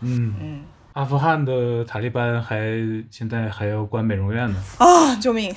[0.00, 0.64] 嗯嗯。
[0.96, 2.58] 阿富汗的塔利班还
[3.10, 4.56] 现在还要关美容院呢。
[4.78, 5.54] 啊、救命！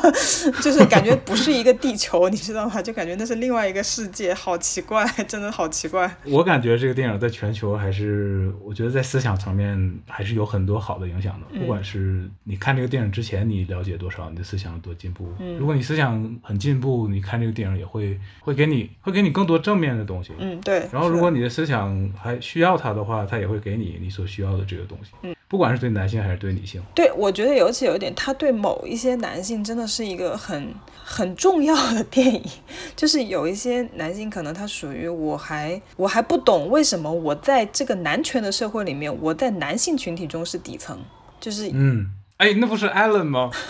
[0.60, 2.82] 就是感觉不是一个地球，你知道吗？
[2.82, 6.14] 就感觉那是另外一个世界，好奇怪， 真的好奇怪。
[6.26, 11.58] 我感觉这个电影在全球还是，我觉得在思想层面还是有很多好的影响的。
[11.58, 15.32] 不管是你看这个电影之前你了解多少，你的思想有多进步。
[15.58, 20.32] 如果你思想很进步，你看这个电影也会会给你会给你更多正面的东西。
[20.38, 20.86] 嗯，对。
[20.92, 25.10] 然后，如果你的思想还需要它的话，它也会给你你所需要的这个东西。
[25.22, 26.82] 嗯，不管是对男性还是对女性。
[26.94, 32.42] 对，我觉得尤其有一点，他对某一些男性真的是一个很很重要的电影，
[32.96, 40.98] 就是有一些男性可能他属于我还我还不懂为什么我在这个男权的社会里面，我在男性群体中是底层，
[41.40, 43.50] 就是嗯，哎，那不是 Allen 吗？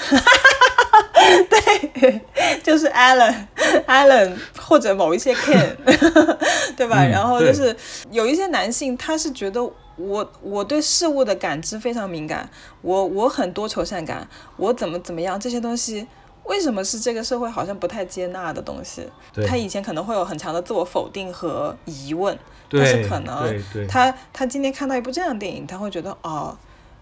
[1.94, 2.20] 对
[2.62, 5.74] 就是 Allen，Allen 或者某一些 Ken，
[6.76, 7.02] 对吧？
[7.04, 7.74] 嗯然后就是
[8.10, 9.60] 有一些男性，他是觉得
[9.96, 12.48] 我我对事物的感知非常敏感，
[12.82, 16.06] 我我很多愁善感，我怎么怎么样这些东西。
[16.44, 19.08] 为什么是这个社会好像不太接纳的东西？
[19.46, 22.38] 他以前可能会有很强的自我否定和疑问，
[22.68, 26.54] 但是可能他他今天看到一部这样的电影，他会觉得哦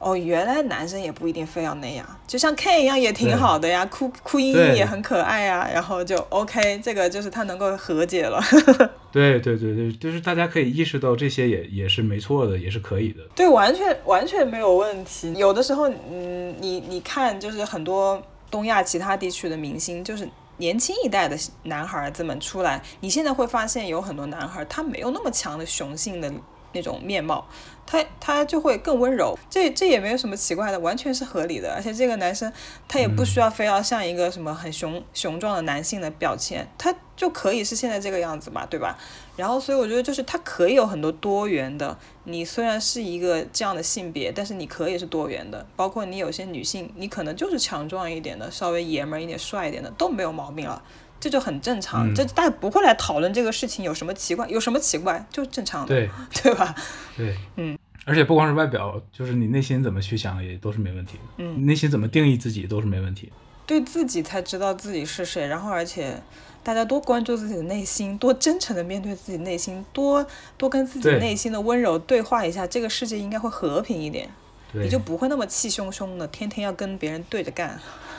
[0.03, 8.43] 哦，原来男生也不一定非要那样，就像 Ken 一样也挺好的呀，哭哭嘤嘤也很可爱呀，然后就 OK，这个就是他能够和解了。
[9.13, 13.21] 对对对对，就是大家可以意识到这些也也是没错的，也是可以的。
[13.37, 15.33] 对，完全完全没有问题。
[15.35, 26.33] 有的时候，嗯，你你看，就是很多东亚其他地区的明星，就是年轻一代的男孩子们出来，你现在会发现有很多男孩他没有那么强的雄性的
[26.73, 27.47] 那种面貌，
[27.87, 31.73] 他他就会更温柔，这这也没有什么奇怪的，完全是合理的。
[31.75, 32.51] 而且这个男生
[32.89, 38.99] 他也不需要非要像一个什么很雄雄壮的男性的表现，他就可以是现在这个样子嘛，对吧？
[39.37, 50.83] 然后所以我觉得就是他可以有很多多元的，你虽然是一个这样的性别，但是你可以是多元的，包括你有些女性，你可能就是强壮一点的，稍微爷们儿一点、帅一点的都没有毛病了。
[51.23, 56.11] 这就很正常，嗯这大家不会来讨论这个事情有什么奇怪，有什么奇怪，就正常的，对
[56.43, 56.75] 对吧？
[57.17, 61.23] 对，嗯，而且不光是外表，就是你内心怎么去想也都是没问题的。
[61.39, 63.31] 嗯你内心怎么定义自己都是没问题。
[63.65, 66.21] 对自己才知道自己是谁，然后而且
[66.65, 70.27] 大家多关注自己的内心，多真诚的面对自己内心，多
[70.59, 74.29] 多跟自己内心的温柔对话一下，这个世界应该会和平一点，
[74.73, 77.79] 你就不会那么气汹汹的，天天要跟别人对着干。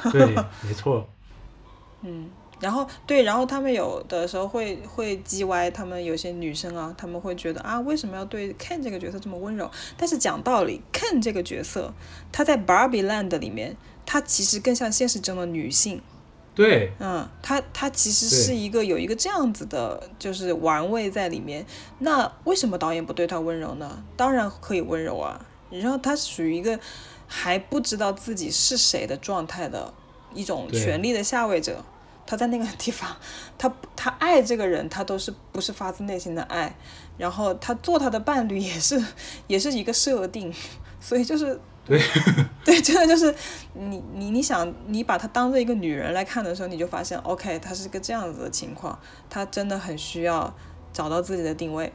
[0.09, 0.25] 对，
[0.61, 1.07] 没错。
[2.63, 9.69] 然后对，然后他们有的时候会会叽歪，他们有些女生啊，他们会觉得啊，为什么要对 Ken 这个角色这么温柔？
[9.97, 11.93] 但是讲道理，Ken 这个角色，
[12.31, 16.01] 他在 Barbie Land 里面，他其实更像现实中的女性。
[16.55, 21.65] 对，嗯，他他其实是一个有一个这样子的，就是玩味在里面。
[21.99, 24.03] 那为什么导演不对他温柔呢？
[24.15, 25.45] 当然可以温柔啊。
[25.69, 26.79] 然后他属于一个
[27.27, 29.93] 还不知道自己是谁的状态的
[30.33, 31.83] 一种权力的下位者。
[32.25, 33.15] 他在那个地方，
[33.57, 36.75] 他他爱这个人，他都是不是发自内心的爱。
[37.15, 38.99] 然后他做他的伴侣也是
[39.45, 40.51] 也是一个设定，
[40.99, 42.01] 所以就是对
[42.65, 43.33] 对，真的就是
[43.73, 48.97] 你你你想你把他当做一个女人来看的时候，你就发现，OK，他是个这样子的情况，
[49.29, 50.51] 他真的很需要
[50.91, 51.93] 找到自己的定位，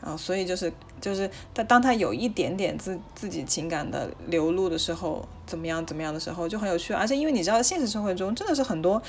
[0.00, 9.02] 啊，所以就是就是他当他有一点点自自己情感的流露的时候，怎么样怎么样的时候就很有趣，而且因为你知道现实生活中真的是很多。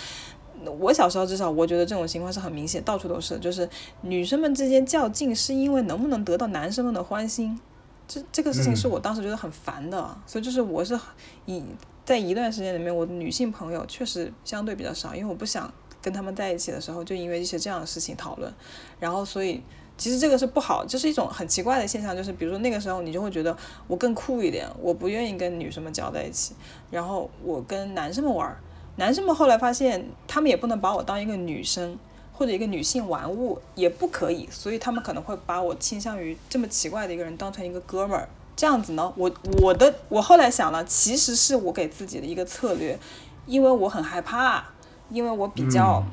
[0.72, 3.68] 我小时候至少我觉得这种情况是很明显，到处都是，就是
[4.02, 7.60] 女生们之间较劲是因为能不能得到男生们的欢心，
[8.08, 8.76] 这这个事情嗯。
[8.76, 11.00] 是我当时觉得很烦的，所以就是我是
[11.46, 11.64] 以
[12.06, 18.54] 在一段时间里面，我的女性朋友确实相对比较少，因为我不想跟他们在一起的时候就因为一些这样的事情讨论，
[19.00, 19.62] 然后所以
[19.98, 23.56] 其实这个是不好，就是一种很奇怪的现象，就是比如说那个时候你就会觉得
[23.88, 26.56] 我更酷一点，我不愿意跟女生们交在一起，
[26.92, 28.58] 然后我跟男生们玩儿，
[28.96, 31.98] 男生们后来发现他们也不能把我当一个女生。
[32.36, 38.28] 或者一个女性玩物也不可以，所以他们可能会把我倾向于这么奇怪的一个人当成一个哥们儿。
[38.56, 39.32] 这样子呢，我
[39.62, 42.98] 我的我后来想了，其实是我给自己的一个策略，
[43.46, 44.66] 因为我很害怕，
[45.12, 46.04] 因为我比较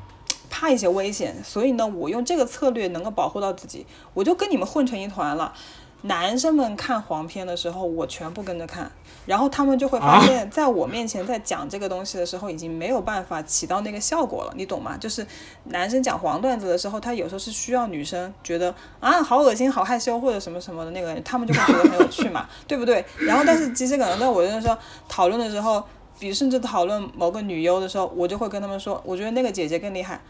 [0.50, 5.54] 怕一些危险，所以呢，我用这个策略能够保护到自己，我就跟你们混成一团了。
[6.02, 8.90] 男生们看黄片的时候，我全部跟着看，
[9.26, 14.96] 然后他们就会发现，在我面前在讲这个东西的时候，已经没有办法起到那个效果了，你懂吗？
[14.98, 15.26] 就是
[15.64, 23.04] 男生讲黄段子的时候，他有时候是需要女生觉得啊好恶心、好害羞或者什么什么的那个人，他们就会觉得很有趣嘛， 对不对？
[23.18, 24.76] 然后但是其实可能在我就是说
[25.06, 25.84] 讨论的时候，
[26.18, 30.20] 比如甚至讨论某个女优的时候，我就会跟他们说，我觉得那个姐姐更厉害，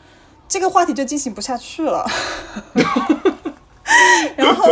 [0.48, 2.04] 这个话题就进行不下去了。
[4.36, 4.68] 然后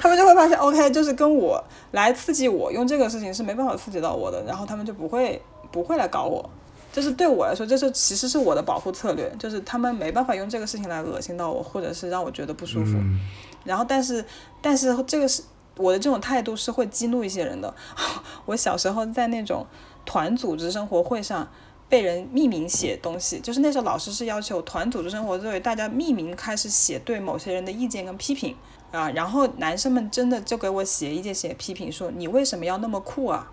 [0.00, 1.62] 他们就会发现，OK，就是跟我
[1.92, 6.48] 来刺激我，用这个事情是没办法刺激到我的，然后他们就不会不会来搞我。
[6.92, 12.92] 就是对我来说，这是其实是我的保护策略，就是他们没办法用这个事情来恶心到我，或者是让我觉得不舒服。
[12.96, 13.18] 嗯
[13.64, 14.24] 然后，但是
[14.60, 15.42] 但是这个是
[15.76, 17.72] 我的这种态度是会激怒一些人的。
[18.44, 19.66] 我小时候在那种
[20.04, 21.48] 团组织生活会上。
[21.92, 28.56] 被人匿名写东西，就是那时候老师是要求团组织生活作为大家匿名开始写对某些人的意见跟批评
[28.90, 33.52] 啊，然后男生们真的就给我写意见写批评说你为什么要那么酷啊？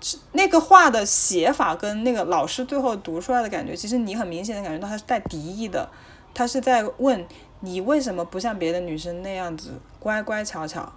[0.00, 5.88] 是那个话的写法跟那个老师最后读出来的感觉，其实你很明显的感觉到他是带敌意的，
[6.34, 7.24] 他是在问
[7.60, 9.70] 你为什么不像别的女生那样子
[10.00, 10.92] 乖乖巧巧，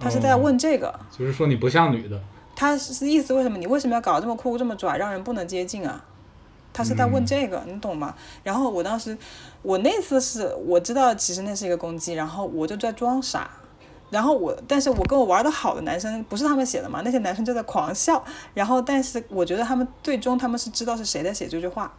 [0.00, 0.98] 他是在问这个。
[1.16, 2.20] 就是说你不像女的，
[2.54, 6.04] 他是意思为什么你为什么要搞这么酷这么拽，让人不能接近啊？
[6.74, 8.14] 他是在问这个，你懂吗？
[8.42, 9.16] 然后我当时，
[9.60, 13.50] 我那次是我知道其实那是一个攻击，然后我就在装傻，
[14.08, 18.24] 然后我，但是我跟我玩的好的男生不是他们写的嘛，那些男生就在狂笑，
[18.54, 21.92] 然后但是我觉得他们最终他们是知道是谁在写这句话，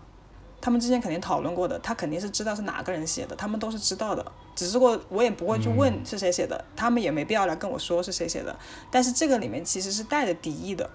[0.63, 8.57] 他们之前肯定讨论过的，他肯定是知道是哪个人写的，他们都是知道的，只是过我也不会去问是谁写的，他们也没必要来跟我说是谁写的，
[8.89, 10.89] 但是这个里面其实是带着敌意的，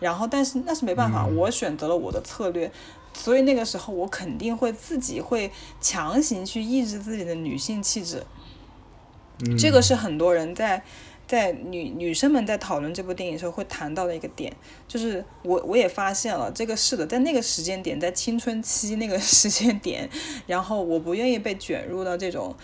[0.00, 2.72] 然后但是那是没办法，我选择了我的策略，
[3.12, 8.24] 所以那个时候我肯定会自己会强行去抑制自己的女性气质，
[9.44, 10.82] 嗯、这个是很多人在
[11.32, 14.54] 在女女生们在讨论这部电影的时候会谈到的一个点，
[14.86, 20.06] 就是我我也发现了这个是的，在那个时间点，在青春期那个 时间点，
[20.46, 22.54] 然后我不愿意被卷入到这种。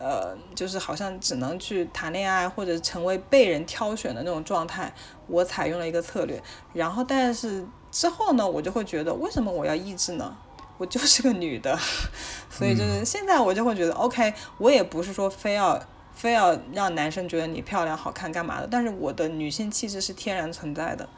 [0.00, 4.94] 呃，就是好像只能去谈恋爱或者成为被人挑选的那种状态，
[5.26, 6.40] 我采用了一个策略。
[6.72, 10.36] 然后，但是之后呢，我就会觉得，为什么我要抑制呢？
[10.76, 11.76] 我就是个女的，
[12.48, 15.76] 所以就是现在我就会觉得、o k 我也不是说非要
[16.18, 21.08] 非要让男生觉得你漂亮好看干嘛的，但是我的女性气质是天然存在的。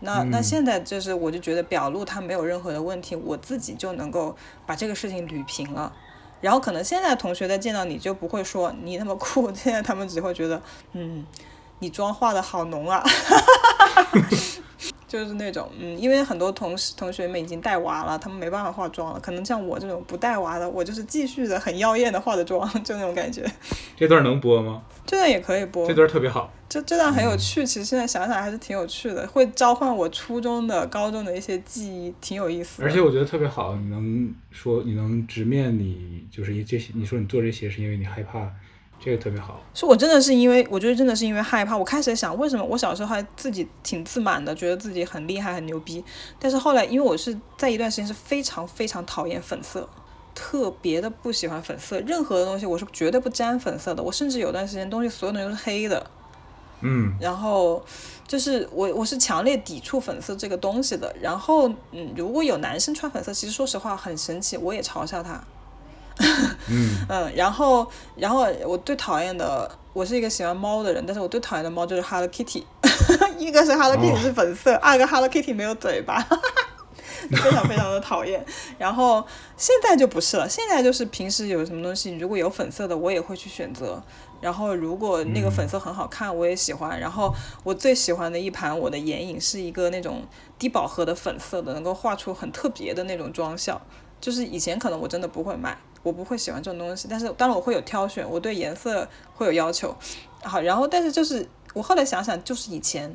[0.00, 4.34] 那那现在就是，我就觉得表露它没有任何的问题，我自己就能够
[4.64, 5.92] 把这个事情捋平了。
[6.40, 10.62] 然后可能现在同学在见到你就不会说你那么酷， 现在他们只会觉得，
[10.94, 11.26] 嗯，
[11.80, 13.04] 你妆化的好浓啊。
[15.10, 23.44] 就是那种嗯，因为很多同事同学们已经带娃了，他们没办法化妆了，可能像我这种不带娃的，我就是继续的很妖艳的化着妆，就那种感觉。
[23.98, 24.82] 这段能播吗？
[25.04, 26.52] 这段也可以播这，段特别好。
[26.68, 32.86] 这这段很有趣，其实现在想想还是挺有趣的，会召唤我初中的、高中的一些记忆，挺有意思的。
[32.86, 38.48] 而且我觉得特别好，你能说你能直面你就是一这些，你说你做这些是因为你害怕，
[39.02, 39.60] 这个特别好。
[39.72, 41.76] 是我真的是因为，我觉得真的是因为害怕。
[41.76, 46.04] 我开始想，为什么我小时候还自己挺自满的，觉得自己很厉害、很牛逼。
[46.38, 49.88] 但是后来，因为我是在一段时间是非常非常讨厌粉色，
[50.34, 54.02] 特别的不喜欢粉色，任何的东西我是绝对不沾粉色的。
[54.02, 56.10] 我甚至有段时间东西所有东西都是黑的，
[56.82, 57.82] 嗯，然后
[58.26, 61.14] 就是我我是强烈抵触粉色这个东西的。
[61.20, 65.42] 然后嗯，如果有男生穿粉色，其实说实话很神奇，我也嘲笑他。
[66.68, 72.62] 嗯 嗯，然后然后我最讨厌的，我是一个喜欢猫的人，但是我最讨厌的猫就是 Hello Kitty，
[73.38, 76.24] 一个是 Hello Kitty 是粉色，二个 Hello Kitty 没有嘴巴。
[77.30, 78.42] 非常非常的讨厌，
[78.78, 84.02] 然后现在就不是了，现在就是平时有什么东西如果有粉色的，我也会去选择，
[84.40, 86.98] 然后如果那个粉色很好看，我也喜欢。
[86.98, 90.24] 然后我最喜欢的一盘我的眼影是一个那种
[90.58, 93.80] 低饱和的粉色的，能够画出很特别的那种妆效。
[94.18, 99.94] 就是以前可能我真的不会买，我不会喜欢这种东西，但是当然我会有挑选，我对颜色会有要求。
[100.42, 103.14] 好，然后但是就是我后来想想，就是以前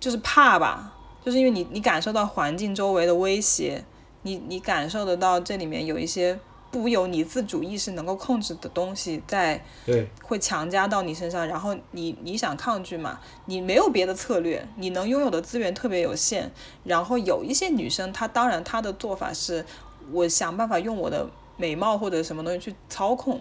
[0.00, 0.92] 就是怕吧，
[1.24, 3.84] 就是因为你你感受到环境周围的威胁，
[4.22, 6.38] 你你感受得到这里面有一些
[6.72, 16.50] 不由你自主意识能够控制的东西在对，会强加到你身上，然后你你想抗拒嘛，你没有别的策略，你能拥有的资源特别有限。
[16.82, 19.64] 然后有一些女生，她当然她的做法是，
[20.10, 23.40] 我想办法用我的美貌或者什么东西去操控，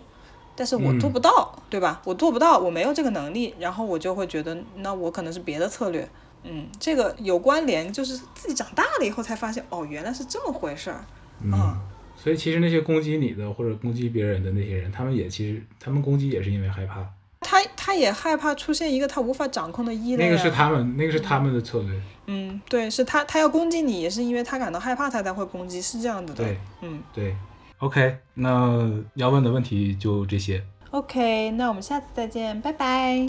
[0.56, 2.02] 但是我做不到，对吧？
[2.06, 6.08] 我做不到，我没有这个能力，然后我就会觉得，那我可能是别的策略。
[6.44, 11.06] 嗯，这个有关联，就是自己长大了以后才发现，哦，原来是这么回事儿。
[11.42, 11.52] 嗯、
[12.16, 17.06] 所以其实那些攻击你的或者攻击别人的那些人，他们也其实他们攻击也是因为害怕，
[17.40, 20.30] 他他也害怕出现一个他无法掌控的依赖、啊。
[20.30, 22.02] 那个是他们那个是他们的策略。
[22.28, 26.44] 嗯，对，是他，他要攻击你，也是因为他感到害怕，他才会攻击，是这样子的。
[26.44, 27.36] 对，嗯对
[27.84, 30.64] ，OK，那要问的问题就这些。
[30.92, 33.28] ，OK，那我们下次再见，拜拜。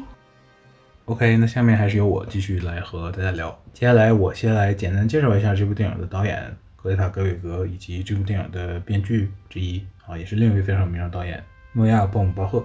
[1.06, 3.50] OK，那下面还是由我继续来和大家聊。
[3.72, 11.42] 接下来我先来简单介绍一下这部电影的导演格雷塔·格韦格，以及这部电影的编剧之一啊，也是另一位非常有名的导演
[11.72, 12.64] 诺亚·鲍姆巴赫。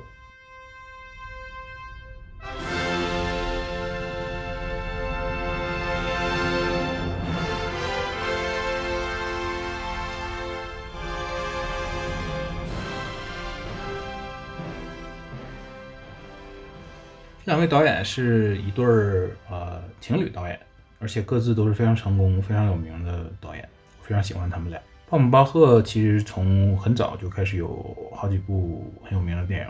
[17.50, 20.60] 两位导演是一对儿呃情侣导演，
[21.00, 23.68] 而且各自都是非常成功、非常有名的导演，
[24.04, 24.80] 非常喜欢他们俩。
[25.10, 29.68] 鲍姆巴赫其实从很早就开始有好几部很有名的电影，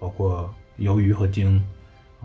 [0.00, 0.52] 包括
[0.84, 1.64] 《鱿鱼》和《鲸》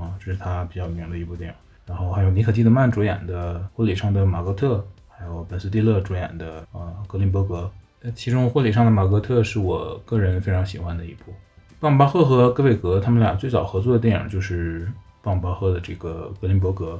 [0.02, 1.56] 啊，这是他比较名的一部电影。
[1.86, 4.78] 然后还有尼可基德曼主演的《婚礼上的马格特》，
[5.08, 7.72] 还有本斯蒂勒主演的呃《格林伯格》。
[8.16, 11.32] 其中《婚礼上的马格特》是我个人非常喜欢的一部。
[11.80, 17.00] 鲍姆巴赫和格韦格他们俩最早合作的电影就是鲍姆巴赫的这个《格林伯格》，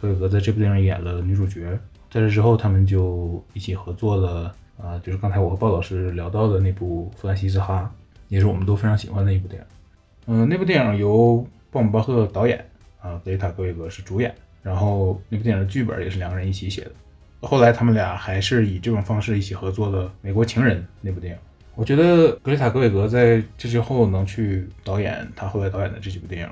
[0.00, 1.78] 格韦格在这部电影演了女主角。
[2.10, 7.92] 在这之后，他们就一起合作了，啊、就是刚才我和鲍老师聊到的那部《弗兰西斯哈》，
[8.28, 9.66] 也是我们都非常喜欢的一部电影。
[10.26, 12.64] 嗯、那部电影由鲍姆巴赫导演，
[13.00, 16.92] 啊，格雷塔·格韦格是主演，然后那部电影的剧本也是两个人一起写的。
[17.42, 21.38] 后来他们俩还是以这种方式一起合作了《美国情人》那部电影。
[21.76, 26.48] 我觉得格雷塔·格韦格在这之后能去导演他后来导演的这几部电影，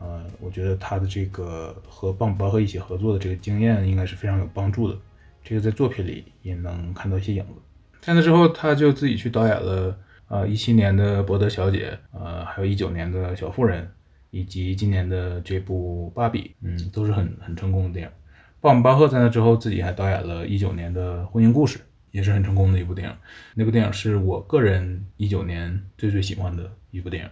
[0.00, 4.98] 呃，我觉得他的这个和鲍姆巴赫一起合作的这个经验应该是非常有帮助的。
[5.42, 7.54] 这个在作品里也能看到一些影子。
[8.00, 9.96] 在那之后，他就自己去导演了
[10.28, 13.84] 呃一七年的《伯德小姐》，呃，还有一九年的《小妇人》，
[14.30, 18.10] 以及今年的这部《芭比》，嗯，都是很很成功的电影。
[18.60, 21.78] 鲍姆巴赫在那之后自己还导演了一九年的《婚姻故事》，
[22.14, 23.16] 也是很成功的一部电影。
[23.56, 27.30] 那部电影是我个人一九年最最喜欢的一部电影。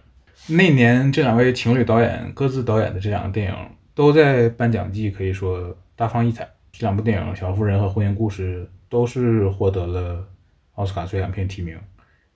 [0.53, 3.55] 那年这两位情侣导演各自导演的这两个电影
[3.95, 6.45] 都在颁奖季可以说大放异彩。
[6.73, 10.27] 这两部电影《小妇人》和《婚姻故事》都是获得了
[10.73, 11.79] 奥斯卡最佳影片提名，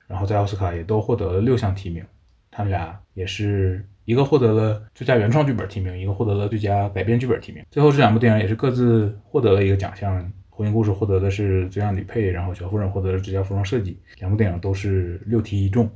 [0.07, 2.01] 然后在奥斯卡也都获得了六项提名。
[2.49, 7.61] 他们俩也是一个获得了最佳原创剧本提名，一个获得了最佳改编剧本提名。
[7.69, 10.23] 最后这两部电影也是各自获得了一个奖项，
[10.57, 13.95] 《婚姻故事》获得的是最佳女配，然后《小妇人》获得了最佳服装设计。
[14.17, 15.87] 两部电影都是六提一中。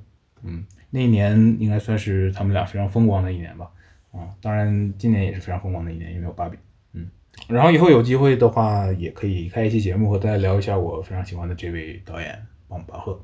[0.43, 3.67] 嗯，那一年应该算是他们俩非常风光的一年吧。
[4.11, 6.59] 啊，当然今年也是非常风光的一年，因为有芭比。
[6.93, 7.07] 嗯，
[7.47, 13.19] 然后以后有机会的话，也可以开一期节目和大家聊一下我非常喜欢的这位导演鲍姆巴赫。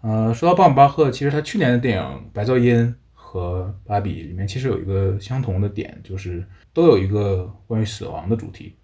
[0.00, 2.02] 呃，说到鲍姆巴赫，其实他去年的电影
[2.32, 2.84] 《白噪音》
[3.14, 8.74] 和《芭比》里面其实有一个相同的点，就是都有一个关于死亡的主题。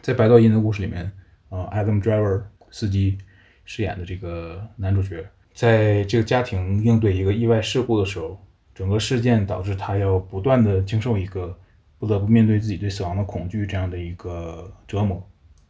[0.00, 1.10] 在《白噪音》的故事里面，
[1.54, 2.42] 呃，Adam Driver
[2.72, 3.16] 司机
[3.64, 8.36] 饰演的这个男主角，在这个家庭应对一个意外事故的时候，
[8.74, 11.56] 整个事件导致他要不断的经受一个
[11.96, 15.24] 不得不面对自己对死亡的恐惧这样的一个折磨，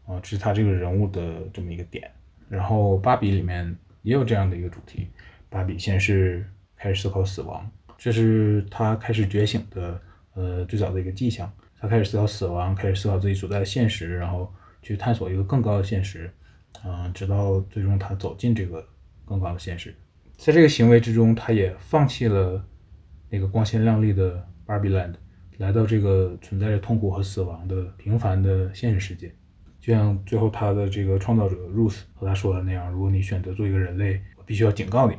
[0.07, 1.23] 啊，这是他这个人物的
[1.53, 2.11] 这么一个点。
[2.49, 5.09] 然后《芭比》里面也有这样的一个主题，
[5.51, 10.01] 芭比先是开始思考死亡，这是他开始觉醒的
[10.33, 11.53] 呃最早的一个迹象。
[11.79, 14.51] 他开始思考死亡，开始思考自己所在的现实，然后
[14.85, 16.31] 去探索一个更高的现实，
[16.85, 18.87] 嗯、直到最终他走进这个
[19.25, 19.93] 更高的现实。
[20.37, 22.63] 在这个行为之中，他也放弃了
[23.31, 25.15] 那个光鲜亮丽的 Barbie Land，
[25.57, 29.35] 来到这个存在着痛苦和死亡的平凡的现实世界。
[29.81, 35.17] 就像最后他的这个创造者 Ruth 和他说的那样，如果你选择做一个人类，我必须要警告你。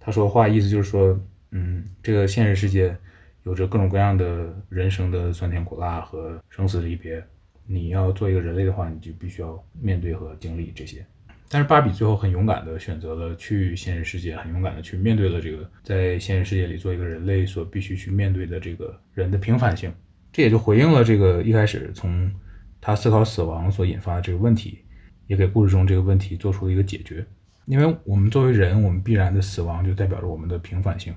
[0.00, 2.96] 他说的话意思就是说，嗯，这个现实世界
[3.42, 7.22] 有着各种各样的人生的酸甜苦辣和生死离别。
[7.66, 11.04] 你要做一个人类的话，你就必须要面对和经历这些。
[11.48, 19.92] 但是芭比最后很勇敢的选择了去现实世界，很勇敢的去面对了这个在现实世界里做一个人类所必须去面对的这个人的平凡性。
[20.32, 22.32] 这也就回应了这个一开始从
[22.80, 24.78] 他思考死亡所引发的这个问题，
[25.26, 27.24] 也给故事中这个问题做出了一个解决。
[27.66, 31.14] 因为我们作为人，我们必然的死亡就代表着我们的平凡性，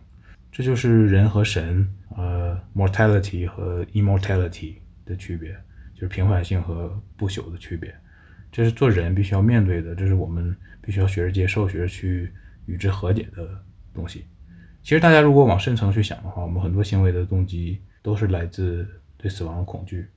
[0.52, 1.88] 这就是人和神，
[2.18, 4.76] 呃，mortality 和 immortality
[5.06, 5.56] 的区别，
[5.96, 7.94] 就是平凡性和不朽的区别。
[8.52, 12.32] 这是做人必须要面对的，这是我们必须要学着接受、学着去
[12.68, 13.50] 与之和解的
[13.94, 14.26] 东西。
[14.84, 18.88] 其实大家如果往深层去想的话，我们很多行为的动机都是来自
[19.18, 20.08] 对死亡的恐惧。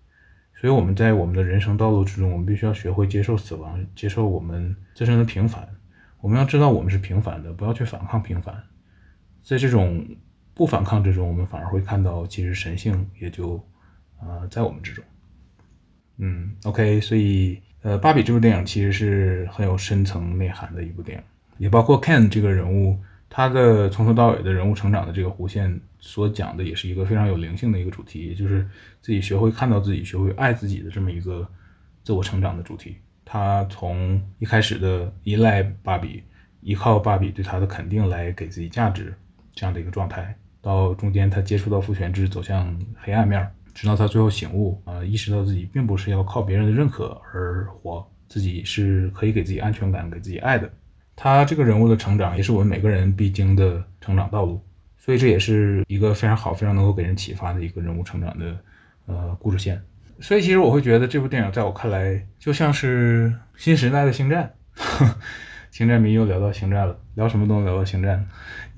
[0.60, 5.68] 所以我们在我们的人生道路之中，我们必须要学会接受死亡，接受我们自身的平凡。
[6.20, 8.60] 我们要知道我们是平凡的，不要去反抗平凡。
[9.42, 10.04] 在这种
[10.54, 13.64] 不反抗之中，我们反而会看到，其实神性也就
[14.20, 15.04] 呃在我们之中。
[16.18, 21.24] 嗯，OK，所以呃，芭比这部电影其实是很有深层内涵的一部电影，
[21.58, 22.98] 也包括 Ken 这个人物，
[23.30, 28.66] 他的从头到尾的人物成长的这个弧线所讲的，也是一个非常有灵性的一个主题，就是
[29.00, 31.48] 自己学会看到自己，学会爱自己的这么一个
[32.02, 32.96] 自我成长的主题。
[33.24, 36.22] 他从一开始的依赖芭比，
[36.62, 39.14] 依靠芭比对他的肯定来给自己价值
[39.54, 50.68] 这样的一个状态，到中间他接触到父权制，走向黑暗面儿，直到他最后醒悟啊、意识到自己并不是要靠别人的认可而活，自己是可以给自己安全感、给自己爱的。
[51.14, 54.60] 他这个人物的成长，也是我们每个人必经的成长道路，
[54.96, 58.58] 所以这也是一个非常好、非常能够给人启发的一个人物成长的
[59.06, 59.80] 呃故事线。
[60.18, 64.52] 所以其实我会觉得这部电影在我看来就像是新时代的星战。
[65.70, 68.26] 星战迷又聊到星战了，聊什么都能聊到星战，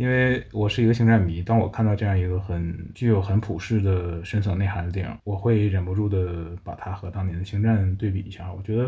[0.01, 1.43] 因为我是一个星战迷。
[1.43, 8.51] 当我看到这样一个很具有很普世的深层内涵的电影，我会忍不住的把它和当年的星战对比一下。
[8.51, 8.85] 我觉得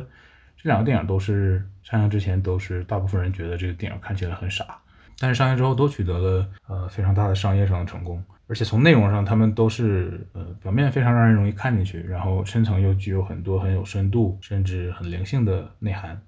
[0.56, 4.64] 这两个电影都是上映之前都是大部分人觉得这个电影看起来很傻，
[5.18, 16.18] 但是上映之后都取得了呃非常大的商业上的成功，而且从内容上他们都是呃表面非常让人容易看进去，然后深层又具有很多很有深度甚至很灵性的内涵。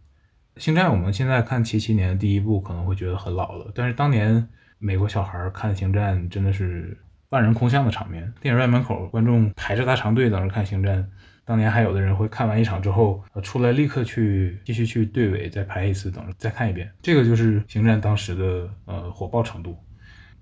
[0.59, 4.47] 星战我们现在看七七年的第一部可能会觉得很老了，但是当年
[4.85, 6.95] 美国小孩看星战真的是
[7.31, 11.11] 万人空巷的场面，电影院门口观众排着大长队等着看星战。
[11.47, 16.91] 当年还有的人会看完一场之后，呃，出来立刻去继续去队尾再排一次，等着再看一遍。
[17.01, 19.75] 这个就是星战当时的呃火爆程度。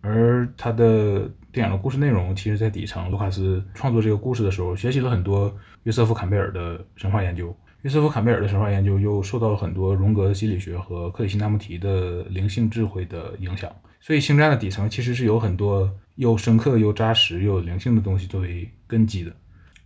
[0.01, 7.57] 而他的电影的故事内容，其实在底层，卢卡斯创作这个故事的时候，学习了很多约瑟夫·坎贝尔的神话研究。
[7.82, 13.70] 约瑟夫·坎贝尔的神话研究又受到了很多荣格的心理学和克里希那穆提的灵性智慧的影响，
[14.03, 19.33] 所以星战的底层其实是有很多又深刻又扎实又有灵性的东西作为根基的。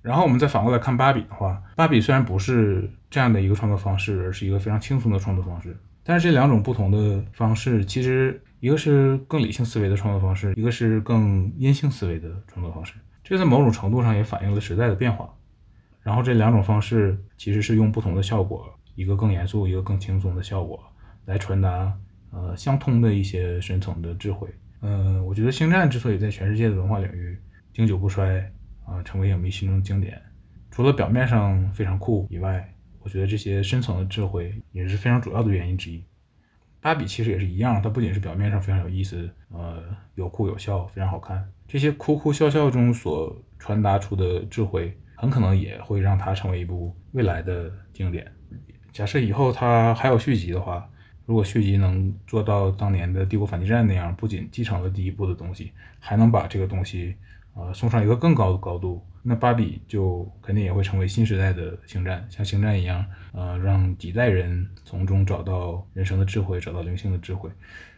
[0.00, 12.94] 然后我们再反过来看芭比的话，芭比虽然不是这样的一个创作方式，而是一个非常轻松的创作方式，但是这两种不同的方式，其实一个是更理性思维的创作方式，一个是更阴性思维的创作方式。
[13.22, 15.28] 这在某种程度上也反映了时代的变化。
[16.02, 18.64] 然后这两种方式其实是用不同的效果，
[18.94, 20.80] 一个更严肃，一个更轻松的效果，
[21.24, 21.92] 来传达
[22.30, 24.48] 呃相通的一些深层的智慧。
[24.82, 27.36] 嗯、我觉得《星战》之所以在全世界的文化领域
[27.72, 28.50] 经久不衰
[28.84, 30.22] 啊、成为影迷心中的经典，
[30.70, 36.04] 除了表面上非常酷以外，我觉得这些深层的智慧也是非常主要的原因之一。
[36.80, 39.82] 芭比其实也是一样，它不仅是表面上非常有意思，呃，
[40.14, 41.44] 有酷有笑，非常好看。
[41.66, 48.30] 这些哭哭笑笑中所传达出的智慧，很可能也会让它成为一部未来的经典。
[48.92, 50.88] 假设以后它还有续集的话，
[51.26, 57.16] 如果续集能做到当年的《帝国反击战》那样，不仅继承了第一部的东西，还能把这个东西
[57.54, 67.50] 呃送上一个更高的高度，那芭比就肯定也会成为新时代的星战，像星战一样，呃，让几代人从中找到人生的智慧，找到灵性的智慧。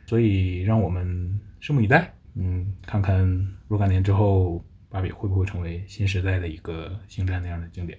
[0.07, 7.99] 所以让我们拭目以待，嗯，看看若干年之后，芭比会不会成为新时代的一个星战那样的经典。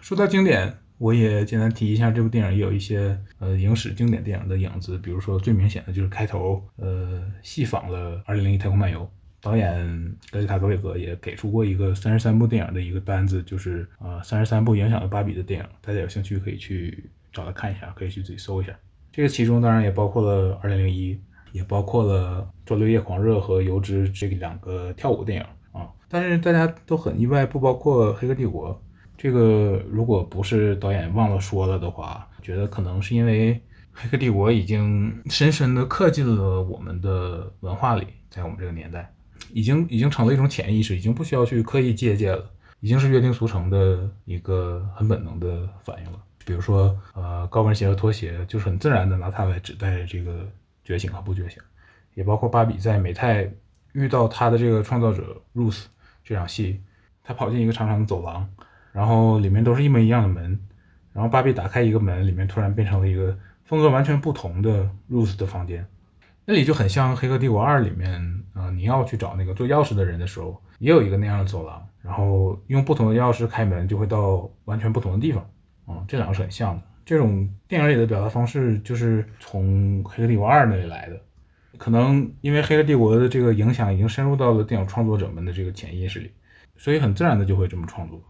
[0.00, 9.00] 说到经典，我也简单提一下，这部电影也有一些呃影史经典电影的影子，比如说最明显的就是开头，呃，戏仿了《二零零一太空漫游》。
[9.40, 9.84] 导演
[10.30, 18.72] 格雷塔·格韦格也给出过一个三十三部电影的一个单子，就是呃三十三部影响了芭比的电影，大家有兴趣可以去找来看一下，可以去自己搜一下。
[19.10, 21.14] 这个其中当然也包括了《二零零一》，
[21.50, 25.90] 也包括了《周六夜狂热》和《油脂》这两个跳舞电影啊。
[26.08, 28.70] 但是大家都很意外，不包括《黑客帝国》。
[29.22, 33.54] 这个如果不是导演忘了说了的话，觉得可能是因为
[33.92, 39.14] 《黑客帝国》已经深深地刻进了我们的文化里，在我们这个年代。
[39.52, 42.50] 已经已经成了一种潜意识，已经不需要去刻意借鉴了，
[42.80, 46.18] 已经是约定俗成的一个很本能的反应了。
[46.44, 50.44] 比如说，呃，高跟鞋和拖鞋，就是很自然的拿它来指代这个
[50.82, 51.62] 觉醒和不觉醒。
[52.14, 53.48] 也包括芭比在美泰
[53.92, 55.84] 遇到他的这个创造者 Ruth
[56.24, 56.80] 这场戏，
[57.22, 58.48] 他跑进一个长长的走廊，
[58.92, 60.60] 然后里面都是一模一样的门，
[61.12, 65.86] 然后芭比打开一个门，里面突然变成了一个风格完全不同的 Ruth 的房间。
[66.44, 75.42] 那里就很像《黑客帝国二》里面，呃，你要去找那个做钥匙的人的时候，也有一个那样的走廊，然后用不同的钥匙开门，就会到完全不同的地方。
[75.86, 76.82] 啊，这两个是很像的。
[77.04, 81.20] 这种电影里的表达方式，就是从《黑客帝国二》那里来的。
[81.78, 86.30] 可能因为《黑客帝国》的这个影响已经深入到了电影创作者们的这个潜意识里，
[86.76, 88.20] 所以很自然的就会这么创作。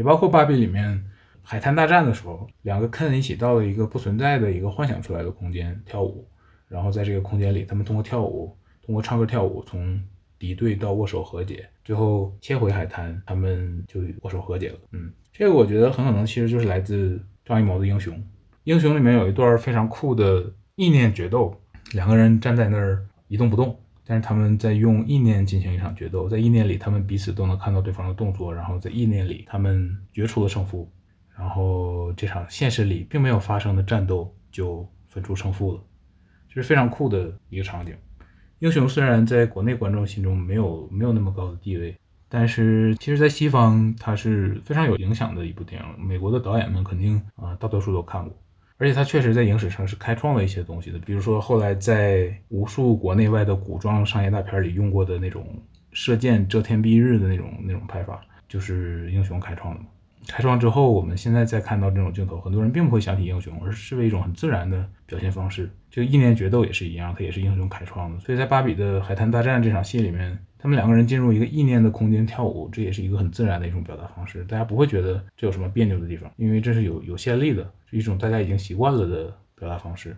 [0.00, 1.04] 也包括《芭比》里面
[1.42, 6.26] 海滩大战的时候，两个 Ken 一起到了一个不存在的一个幻想出来的空间跳舞。
[6.68, 10.02] 然后在这个空间里，他们通过跳舞，通过唱歌跳舞，从
[10.38, 14.78] 敌对到握手和解，最后切回海滩，他们就握手和解了。
[14.92, 18.14] 嗯，这个我觉得很可能其实就是来自张艺谋的《英雄》。
[18.64, 21.54] 《英雄》里面有一段非常酷的意念决斗，
[21.92, 23.78] 两个人站在那儿一动不动，
[24.10, 30.90] 但是他们在用意念进行一场决斗，在意念里他们彼此都能看到对方的动作，然后在意念里他们决出了胜负，
[31.38, 35.80] 然后这场现实里并没有发生的战斗就分出胜负了。
[36.48, 37.94] 就是非常酷的一个场景。
[38.58, 41.96] 英雄虽然在国内观众心中没有没有那么高的地位，
[42.28, 46.04] 但是其实，在西方它是非常有影响的一部电影。
[46.04, 48.36] 美国的导演们肯定啊，大多数都看过，
[48.80, 50.98] 而且他确实在影史上是开创了一些东西的。
[51.00, 55.46] 比如说，后来在无数国内外的古装商业大片里用过的那种
[55.92, 58.18] 射箭遮天蔽日的那种那种拍法，
[58.48, 59.86] 就是英雄开创的嘛。
[60.26, 65.68] 开创之后，我们现在再看到这种镜头，很多人并不会想起英雄，而是视为一种很自然的表现方式。
[65.90, 68.18] 就意念决斗也是一样，它也是英雄开创的。
[68.20, 80.16] 所以在芭比的海滩大战这场戏里面，他们两个人进入一个意念的空间跳舞，这也是一个很自然的一种表达方式，大家不会觉得这有什么别扭的地方，因为这是有有先例的，是一种大家已经习惯了的表达方式。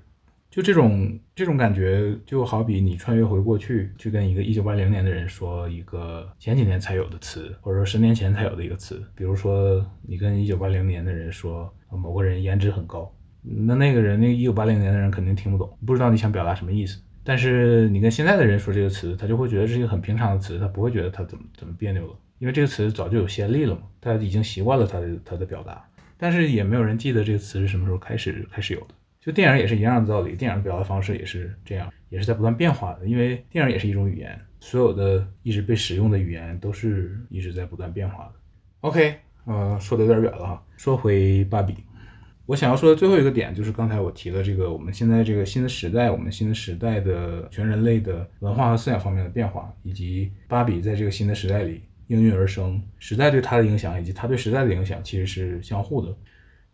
[0.51, 17.01] 就这种这种感觉，就好比你穿越回过去，去跟一个一九八零年的人说一个前几年才有的词，或者说十年前才有的一个词，比如说你跟一九八零年的人说某个人颜值很高，那那个人那一九八零年的人肯定听不懂，不知道你想表达什么意思。
[17.25, 25.85] 但是你跟现在的人说这个词，他就会觉得是一个很平常的词，他不会觉得他怎么怎么别扭了，因为这个词早就有先例了嘛，他已经习惯了他的他的表达，
[26.17, 28.89] 但是也没有人记得这个词是什么时候开始开始有的。
[29.21, 33.07] 就电影也是一样的道理，电影的表达方式也是这样，也是在不断变化的。
[33.07, 38.33] 因为电影也是一种语言，所有的一直被使用的语言都是一直在不断变化的。
[38.81, 39.15] OK，
[39.45, 40.65] 呃，说的有点远了哈。
[40.77, 41.77] 说回芭比，
[42.47, 56.15] 我想要说的最后一个点就是刚才我提的这个，我们现在这个新的时代，我们新的时代的全人类的文化和思想方面的变化，以及芭比在这个新的时代里应运而生，时代对它的影响，以及它对时代的影响，其实是相互的。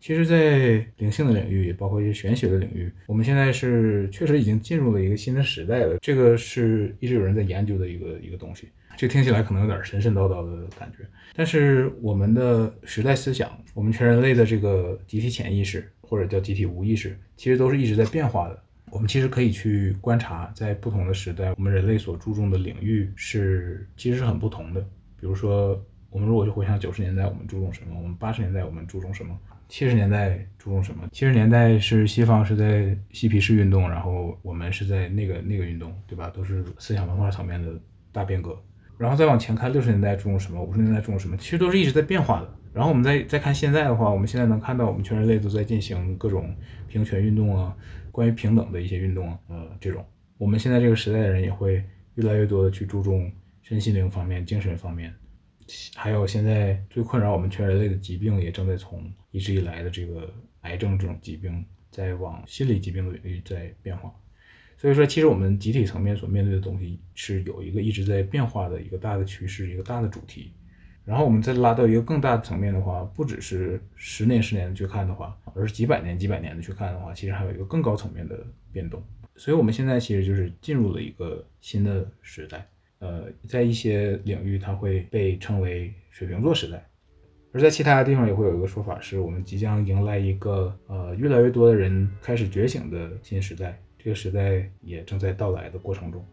[0.00, 5.98] 其实，在灵性的领域，包括一些玄学的领域，我们现在是确实已经进入了一个新的时代了。
[6.00, 8.68] 这个是一直有人在研究的一个一个东西。
[8.98, 18.60] 这听起来可能有点神神叨叨的感觉，但是我们的时代思想，我们全人类的这个集体潜意识，或者叫集体无意识，其实都是一直在变化的。
[18.90, 24.80] 我们其实可以去观察，在不同的时代，我们人类所注重的领域是其实是很不同的。
[24.80, 25.80] 比如说，
[26.10, 27.94] 我们如果去回想九十年代，我们注重什么？
[27.96, 29.38] 我们八十年代我们注重什么？
[29.68, 31.08] 七十年代注重什么？
[31.12, 36.28] 七十年代是西方是在嬉皮士运动，然后我们是在那个那个运动，对吧？
[36.30, 37.80] 都是思想文化层面的
[38.10, 38.60] 大变革。
[38.98, 42.54] 然后再往前看六十年代注重什么，五十年代注重什么，其实都是一直在变化的。
[42.74, 46.54] 然后我们再再看现在的话，我们现在能看到我们全人类都在进行各种
[46.86, 47.74] 平权运动啊，
[48.12, 50.04] 关于平等的一些运动啊，呃，这种
[50.36, 51.82] 我们现在这个时代的人也会
[52.16, 53.30] 越来越多的去注重
[53.62, 55.12] 身心灵方面、精神方面，
[55.94, 60.32] 还有现在最困扰我们全人类的疾病也正在从一直以来的这个
[60.62, 64.12] 癌症这种疾病，在往心理疾病的领域在变化。
[64.80, 70.52] 所以说，其实我们集体层面所面对的东西是有一个一直在变化的一个大的趋势，一个大的主题。
[71.04, 78.38] 然后我们再拉到一个更大的层面的话，不只是十年、十年的去看的话，而是几百年、几百年的去看的话，其实还有一个更高层面的
[78.70, 79.02] 变动。
[79.34, 82.64] 所以我们现在其实就是进入了一个新的时代。
[83.00, 86.86] 呃，在一些领域，它会被称为水瓶座时代，
[87.52, 93.80] 而在其他的地方也会有一个说法，是我们即将迎来一个呃越来越多的人开始觉醒的新时代。
[94.08, 96.24] 这个时代也正在到来的过程中。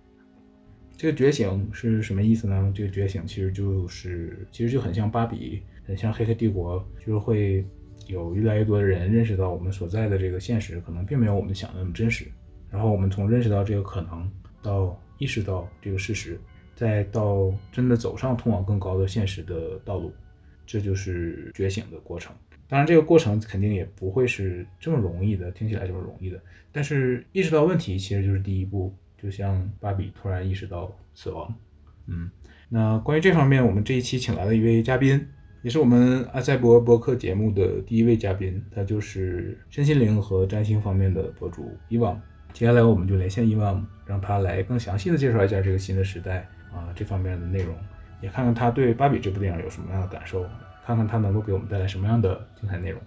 [0.95, 2.71] 这个觉醒是什么意思呢？
[2.73, 7.65] 这个觉醒其实就是，其实就很像芭比，很像黑客帝国，就是会
[8.07, 12.31] 有越来越多的人认识到我们所在的这个现实可能并没有我们想的那么真实。
[12.71, 16.39] 然后我们从认识到这个可能，到意识到这个事实，
[16.77, 20.13] 再到真的走上通往更高的现实的道路，
[20.65, 22.33] 这就是觉醒的过程。
[22.67, 26.39] 当然，这个过程肯定也不会是这么容易的，听起来这么容易的。
[26.71, 31.53] 但是意识到问题其实就是第一步，就像芭比突然意识到死亡。
[32.07, 32.29] 嗯，
[32.69, 35.27] 那关于这方面，我们这一期请来了一位嘉宾，
[35.61, 42.19] 也是我们阿塞博播客节目的第一位嘉宾，他就是身心灵和占星方面的博主伊旺。
[42.51, 47.75] 接下来我们就连线伊旺，让他来更详细的介绍一下这个新的时代啊这方面的内容，
[48.21, 50.45] 也看看他对芭比这部电影有什么样的感受，
[50.85, 53.01] 看看它能够给我们带来什么样的精彩内容。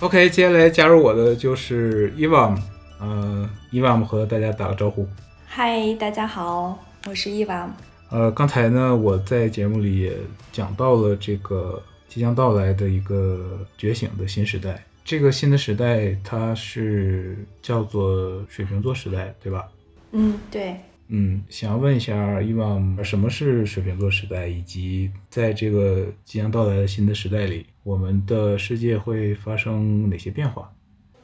[0.00, 2.58] OK，接下来加入我的就是 Evam，，
[3.00, 5.06] 呃，，Evam 和大家打个招呼。
[5.46, 6.76] 嗨，大家好，
[7.06, 7.68] 我是 Evam。
[8.10, 10.12] 呃，刚才呢，我在节目里也
[10.50, 14.84] 讲到了这个即将到来的一个觉醒的新时代。
[15.06, 19.68] 这个新的时代，它是叫做水瓶座时代，对吧？
[20.10, 20.76] 嗯，对，
[21.06, 30.72] 嗯，想要问一下伊旺，什么是水瓶座时代，以及在这个即将到来的新的时代里，我们的世界会发生哪些变化？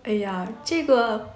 [0.05, 1.29] 哎呀，这个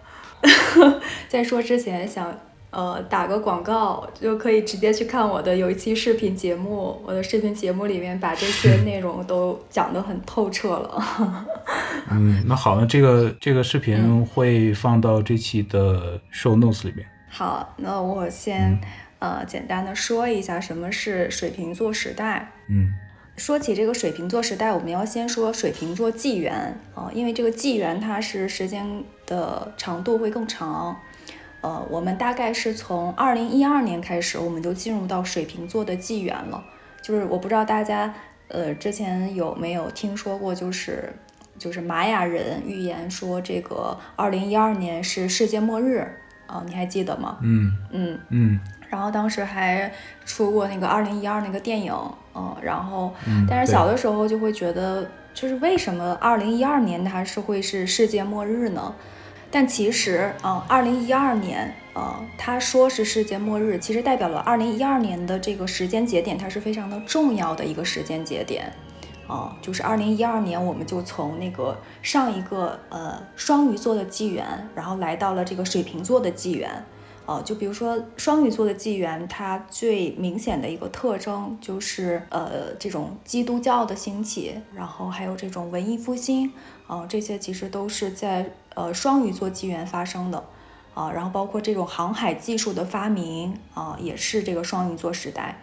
[1.26, 2.32] 在说之前想
[2.70, 11.46] 呃打个广告，就可以直接去看我的有一期视频节目，我的视频节目里面把这些内容都讲得很透彻了。
[12.10, 17.06] 嗯，那好，那这个这个视频会放到这期的 show notes 里面。
[17.28, 18.78] 好，那我先
[19.18, 22.52] 呃简单的说一下什么是水瓶座时代。
[22.68, 22.92] 嗯
[23.36, 30.96] 说起这个水瓶座时代，我们要先说水瓶座纪元啊、因为这个纪元它是时间的长度会更长。
[31.60, 36.64] 呃，我们大概是从二零一二年开始，我们就进入到水瓶座的纪元了。
[37.02, 38.12] 就是我不知道大家
[38.48, 41.12] 呃之前有没有听说过，就是
[41.58, 46.06] 就是玛雅人预言说这个二零一二年是世界末日
[46.46, 47.38] 啊、你还记得吗？
[47.42, 49.92] 嗯嗯，嗯然后当时还
[50.24, 51.92] 出过那个二零一二那个电影，
[52.36, 53.12] 嗯，然后
[53.48, 58.94] 但是小的时候就会觉得，就是为什么二零一二年它是会是世界末日呢？
[59.56, 68.70] 但其实啊，二零一二年，呃，他说是世界末日，其实代表了二零一二年的这个时间节点，它是非常的重要的一个时间节点。
[69.26, 76.84] 啊，就是二零一二年，我们就从那个上一个呃双鱼座的纪元，然后来到了这个水瓶座的纪元。
[77.24, 86.52] 呃，就比如说双鱼座的纪元，它最明显的一个特征就是呃这种基督教的兴起，然后还有这种文艺复兴，
[86.86, 90.44] 啊、这些其实都是在呃双鱼座纪元发生的，
[90.94, 95.60] 啊、然后包括这种航海技术的发明，啊、也是这个双鱼座时代。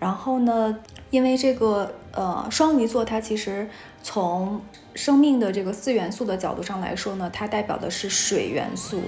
[0.00, 0.78] 然后呢，
[1.10, 3.68] 因为这个呃双鱼座它其实
[4.02, 4.60] 从
[4.94, 9.00] 生命的这个四元素的角度上来说呢，它代表的是水元素。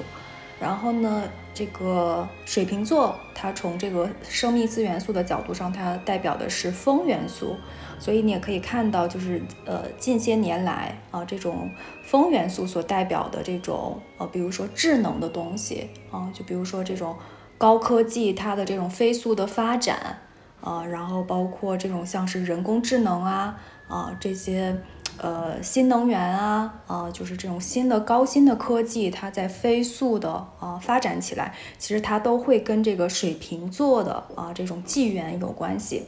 [0.61, 7.57] 然后呢，这个水瓶座，它从这个生命四元素的角度上，它代表的是风元素。
[7.99, 11.71] 所以你也可以看到，就是呃，近些年来啊、这种
[12.03, 17.15] 风元素所代表的这种呃，比如说智能的东西啊、就比如说这种
[17.59, 20.19] 高科技它的这种飞速的发展
[20.63, 23.59] 啊、然后包括这种像是人工智能啊
[23.89, 24.79] 啊、这些
[25.23, 36.05] 呃新能源啊啊、就是这种新的高新的科技，它在飞速的啊、发展起来，其实它都会跟这个水瓶座的啊、这种纪元有关系。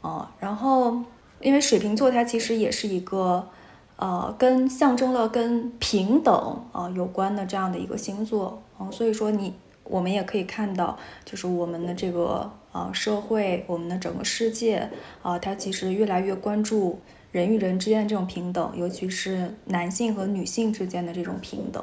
[0.00, 0.96] 啊，然后
[1.40, 3.48] 因为水瓶座它其实也是一个，
[3.96, 14.88] 呃，跟象征了跟平等啊、有关的这样的一个星座，嗯、所以说你我们也可以看到，就是我们的这个呃社会，我们的整个世界
[15.22, 17.00] 啊、它其实越来越关注
[17.38, 21.82] 人与人之间的这种平等，尤其是男性和女性之间的这种平等。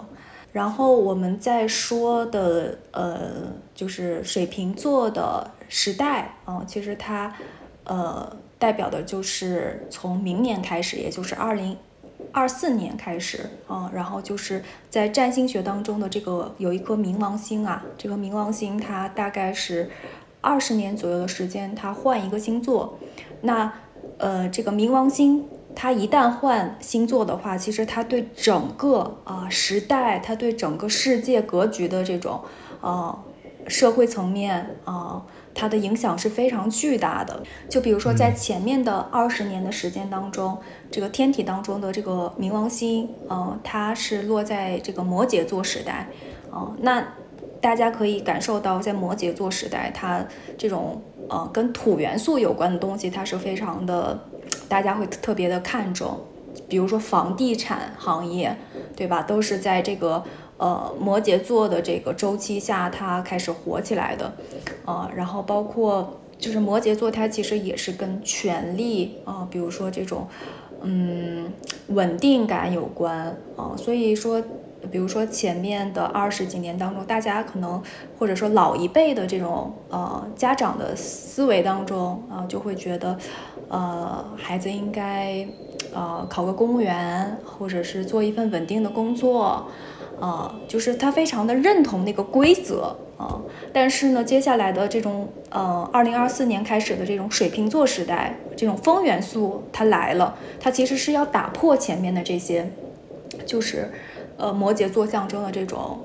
[0.52, 7.34] 然后我们在说的呃，就是水瓶座的时代啊、其实它
[7.84, 11.78] 呃代表的就是从明年开始，也就是二零
[12.32, 19.90] 二四年开始啊、然后就是在占星学当中的这个有一颗冥王星啊，这个冥王星它大概是
[20.40, 22.98] 二十年左右的时间，它换一个星座。
[23.42, 23.74] 那
[24.18, 25.46] 呃，这个冥王星
[25.76, 32.40] 它一旦换星座的话，其实它对整个啊、时代，它对整个世界格局的这种
[32.82, 33.18] 呃
[33.68, 37.44] 社会层面啊、它的影响是非常巨大的。
[37.68, 40.58] 就比如说在前面的二十年的时间当中，
[40.90, 46.08] 这个天体当中的这个冥王星，呃，它是落在这个摩羯座时代，
[46.52, 47.06] 哦、那
[47.60, 50.24] 大家可以感受到，在摩羯座时代，它
[50.58, 54.20] 这种呃跟土元素有关的东西，它是非常的，
[54.68, 56.20] 大家会特别的看重。
[56.68, 58.56] 比如说房地产行业，
[58.96, 59.22] 对吧？
[59.22, 60.24] 都是在这个
[60.58, 64.34] 呃摩羯座的这个周期下，它开始火起来的，
[64.86, 70.28] 呃，然后包括就是摩羯座，它其实也是跟权力啊、比如说这种
[70.82, 71.52] 嗯
[71.88, 74.42] 稳定感有关啊、所以说。
[74.92, 77.82] 比如说前面的二十几年当中，大家可能
[78.18, 83.18] 或者说老一辈的这种呃家长的思维当中啊、就会觉得，
[83.70, 85.48] 呃，孩子应该
[85.94, 89.68] 呃考个公务员，或者是做一份稳定的工作，
[90.20, 93.40] 啊、就是他非常的认同那个规则啊、
[93.72, 102.70] 但是呢，接下来的这种呃，二零二四年开始的这种水瓶座时代，这种风元素它来了，它其实是要打破前面的这些，
[103.46, 103.90] 就是
[104.38, 106.00] 呃摩羯座象征的这种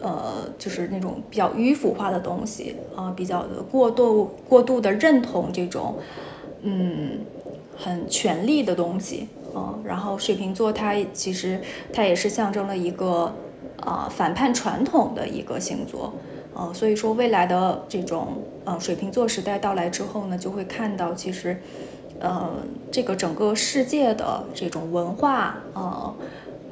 [0.00, 5.96] 呃，就是那种比较迂腐化的东西啊、比较的过度过度的认同这种
[6.62, 7.18] 嗯
[7.76, 11.60] 很权力的东西啊、然后水瓶座它其实
[11.92, 13.32] 它也是象征了一个
[13.80, 16.12] 啊、反叛传统的一个星座。
[16.54, 21.56] 呃，所以说未来的这种呃水瓶座时代到来之后呢，就会看到其实，
[22.18, 22.50] 呃，
[22.90, 26.14] 这个整个世界的这种文化呃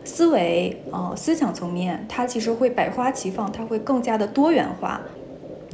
[0.07, 5.01] 思维呃思想层面，它其实会百花齐放，它会更加的多元化。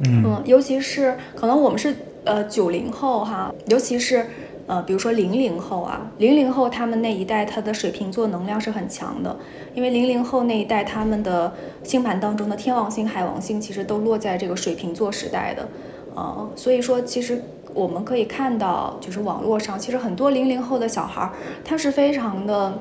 [0.03, 4.25] 嗯，尤其是可能我们是呃九零后哈，尤其是
[4.65, 9.37] 呃比如说零零后啊，零零后他们那一代他的水瓶座能量是很强的，
[9.75, 11.53] 因为零零后那一代他们的
[11.83, 15.69] 星盘当中的天王星、海王星其实都落在这个水瓶座时代的，
[16.15, 21.31] 呃，所以说其实我们可以看到，就是网络上其实很多零零后的小孩儿，
[21.63, 22.73] 他是非常的。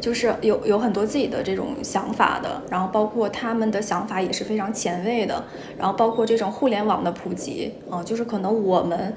[0.00, 5.44] 就是有有很多自己的这种想法的，然后包括他们的想法也是非常前卫的，
[5.78, 9.14] 然后包括这种互联网的普及，啊、就是可能我们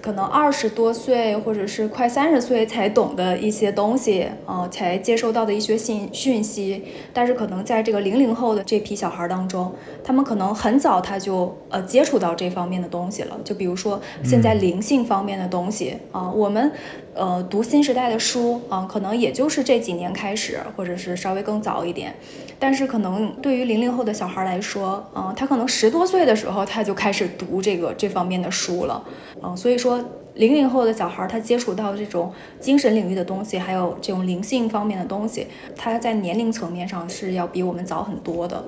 [0.00, 9.70] 可能二十多岁或者是快三十岁才懂的一些东西，啊、才接收到的一些信讯息，但是可能在这个零零后的这批小孩儿当中，
[10.02, 16.72] 他们可能很早他就呃接触到这方面的东西了，就比如说现在灵性方面的东西啊、我们
[17.14, 22.14] 呃读新时代的书啊、可能也就是这几年开始，或者是稍微更早一点，
[22.58, 29.02] 但是可能对于零零后的小孩来说，嗯、他可能十多岁的时候他就开始读这个这方面的书了，
[29.42, 30.02] 嗯、所以说
[30.34, 35.46] 零零后的小孩他接触到这种精神领域的东西，还有这种灵性方面的东西，
[35.76, 38.64] 他在年龄层面上是要比我们早很多的。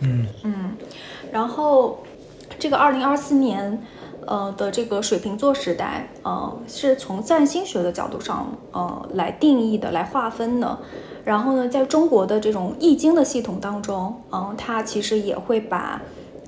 [0.00, 0.76] 嗯嗯，
[1.32, 1.98] 然后
[2.58, 3.82] 这个二零二四年。
[4.26, 10.78] 呃的这个水瓶座时代，呃，是从占星学的角度上，呃，来定义的，来划分的。
[11.24, 16.00] 然后呢，在中国的这种易经的系统当中，嗯、它其实也会把，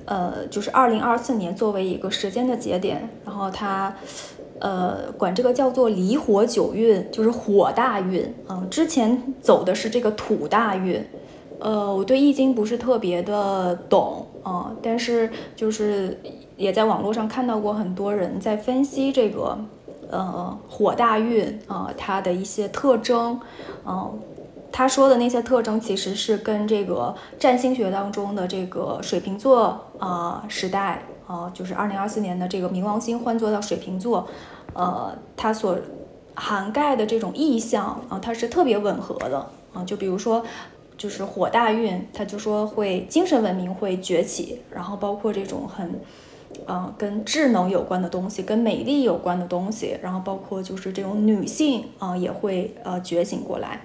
[0.06, 3.94] 呃，就是二零二四年作为一个时间的节点，然后它，
[4.60, 8.34] 呃，管这个叫做离火九运，就是火大运。
[8.48, 11.04] 嗯、之前走的是这个土大运。
[11.58, 16.20] 呃，我对易经不是特别的懂嗯、但是就是
[16.56, 19.56] 也在网络上看到过很多人在分析这个
[20.10, 23.40] 呃火大运啊、它的一些特征，
[23.86, 24.18] 嗯、
[24.72, 34.26] 他说的那些特征其实是跟这个占星学当中的这个水瓶座啊、时代啊、就是二零二四年的这个冥王星换座到水瓶座，
[34.74, 35.78] 呃，它所
[36.34, 40.44] 涵盖的这种意象啊、它是特别吻合的啊、就比如说。
[41.02, 46.00] 就是火大运，他就说会精神文明会崛起，然后包括这种很，
[46.64, 53.80] 呃，跟智能有关的东西，跟美丽有关的东西，然后包括就是这种女性啊、也会呃觉醒过来，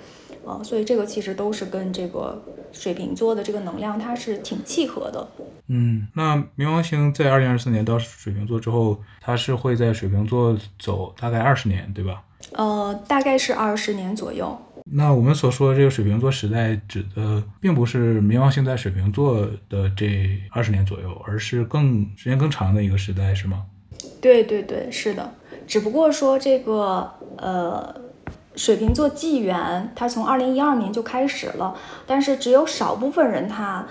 [0.45, 2.39] 啊、所以这个其实都是跟这个
[2.72, 5.28] 水瓶座的这个能量它是挺契合的。
[5.65, 12.21] 嗯，那冥王星在二零二四年到水瓶座之后，它是会在水瓶座走大概二十年，对吧？
[12.54, 14.55] 呃，大概是二十年左右。
[14.92, 23.66] 那我们所说的这个水瓶座时代，指的并不是冥王星在水瓶座的这二十年左右，而是更时间更长的一个时代，是吗？
[24.22, 25.34] 对对对，是的。
[25.68, 27.93] 只不过说这个呃，
[28.55, 33.86] 水瓶座纪元它从二零一二年就开始了，但是只有少部分人他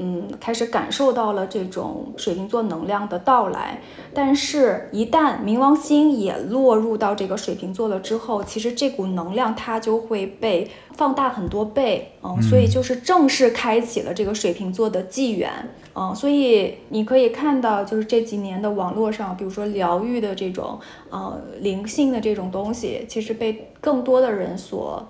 [0.00, 3.80] 嗯开始感受到了这种水瓶座能量的到来。
[4.12, 15.50] 但是，一旦冥王星也落入到这个水瓶座了之后，其实这股能量它就会被放大很多倍，嗯，所以就是正式开启了这个水瓶座的纪元。
[15.94, 20.78] 嗯，所以你可以看到，就是这几年的网络上，比如说疗愈的这种，
[21.10, 25.06] 呃，灵性的这种东西，其实被更多的人所，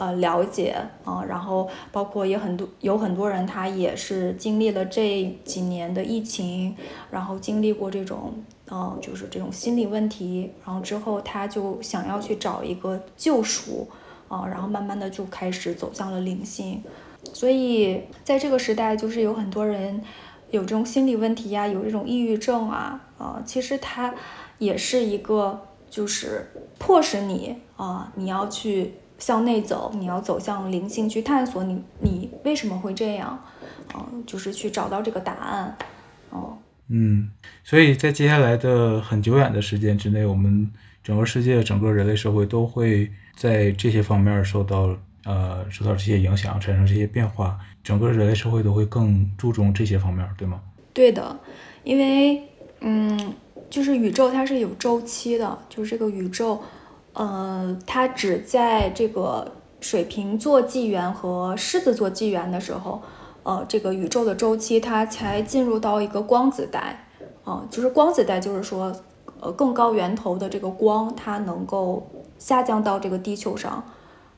[0.00, 0.74] 呃，了解
[1.04, 6.74] 啊、然后包括也很多有很多人他也是经历了这几年的疫情，
[7.10, 8.32] 然后经历过这种，
[8.70, 13.86] 呃，就是这种心理问题，然后之后他就想要去找一个救赎，
[14.28, 16.82] 啊、然后慢慢的就开始走向了灵性。
[17.34, 20.02] 所以在这个时代，就是有很多人
[20.50, 24.14] 有这种心理问题呀、有这种抑郁症啊，啊、其实它
[24.56, 25.60] 也是一个
[25.90, 33.38] 就是迫使你啊、你要去向内走，你要走向灵性去探索你你为什么会这样，
[33.92, 35.76] 啊、就是去找到这个答案，
[36.30, 37.30] 哦、嗯，
[37.62, 40.68] 所以在接下来的很久远的时间之内，我们
[41.04, 50.60] 整个世界、整个人类社会都会在这些方面受到呃受到这些影响，产生这些变化，整个人类社会都会更注重这些方面，对吗？
[50.92, 51.38] 对的，
[51.84, 52.42] 因为
[52.80, 53.34] 嗯，
[53.68, 56.60] 就是宇宙它是有周期的，就是这个宇宙，
[57.12, 63.00] 呃，它只在这个水瓶座纪元和狮子座纪元的时候，
[63.42, 67.08] 呃，这个宇宙的周期它才进入到一个光子带，
[67.44, 68.94] 啊、就是光子带，就是说，
[69.40, 72.06] 呃，更高源头的这个光，它能够
[72.38, 73.82] 下降到这个地球上，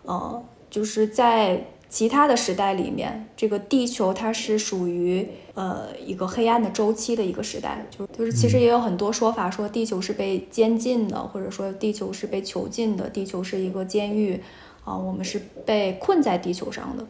[0.05, 14.41] 呃，就是在其他的时代里面，这个地球它是属于呃一个黑暗的周期的一个时代，就就是其实也有很多说法说地球是被监禁的，或者说地球是被囚禁的，地球是一个监狱
[14.85, 17.07] 啊、我们是被困在地球上的。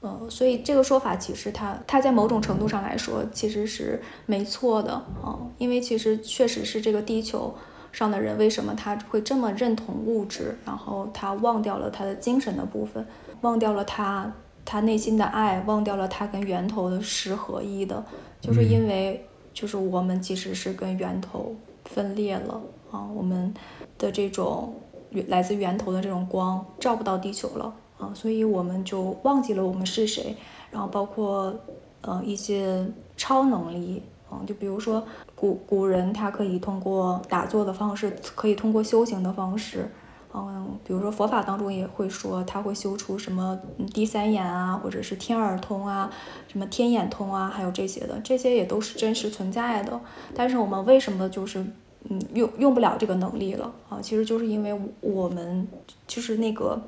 [0.00, 4.92] 呃，所以这个说法其实它它在某种程度上来说其实是没错的
[5.22, 7.54] 啊、因为其实确实是这个地球
[7.92, 13.06] 上的人为什么他会这么认同物质，然后他忘掉了他的精神的部分，
[13.42, 14.32] 忘掉了他
[14.64, 18.04] 他内心的爱，忘掉了他跟源头的十合一的，
[18.40, 21.54] 就是因为就是我们其实是跟源头
[21.84, 22.60] 分裂了
[22.90, 23.52] 啊，我们
[23.98, 24.74] 的这种
[25.10, 30.36] 源来自源头的这种光照不到地球了啊，所以我们就忘记了我们是谁，
[30.70, 31.54] 然后包括
[32.00, 32.86] 呃一些
[33.16, 34.02] 超能力。
[34.28, 35.00] 嗯，就比如说
[35.36, 39.88] 古古人他可以通过打坐的方式，可以通过修行的方式，
[40.36, 46.10] 嗯，比如说佛法当中也会说他会修出什么嗯第三眼啊，或者是天耳通啊，
[46.48, 50.00] 什么天眼通啊，还有这些的，这些也都是真实存在的。
[50.34, 51.64] 但是我们为什么就是
[52.08, 53.98] 嗯用用不了这个能力了啊？
[54.02, 55.66] 其实就是因为我们
[56.06, 56.80] 就是那个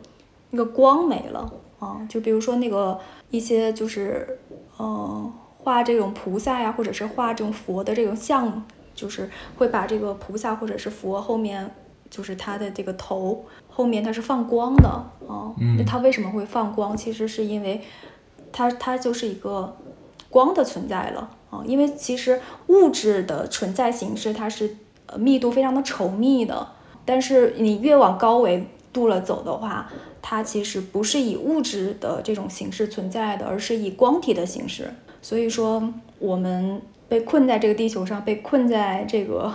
[0.51, 2.99] 那个光没了啊，就比如说那个
[3.31, 4.39] 一些就是
[4.79, 5.33] 嗯。
[5.61, 8.65] 画这种菩萨呀，或者是画这种佛的这种像，
[8.95, 11.69] 就是会把这个菩萨或者是佛后面，
[12.11, 14.89] 就是它的这个头后面它是放光的
[15.27, 15.55] 啊。
[15.77, 16.97] 那它为什么会放光？
[16.97, 17.81] 其实是因为
[18.53, 19.77] 它它就是一个
[20.31, 21.63] 光的存在了啊。
[21.65, 24.77] 因为其实物质的存在形式它是
[25.07, 26.69] 呃密度非常的稠密的，
[27.05, 29.91] 但是你越往高维度了走的话，
[30.23, 34.93] 它其实不是以物质的这种形式存在的，而是以光体的形式。
[35.21, 39.53] 所以说，我们被困在这个地球上，被困在这个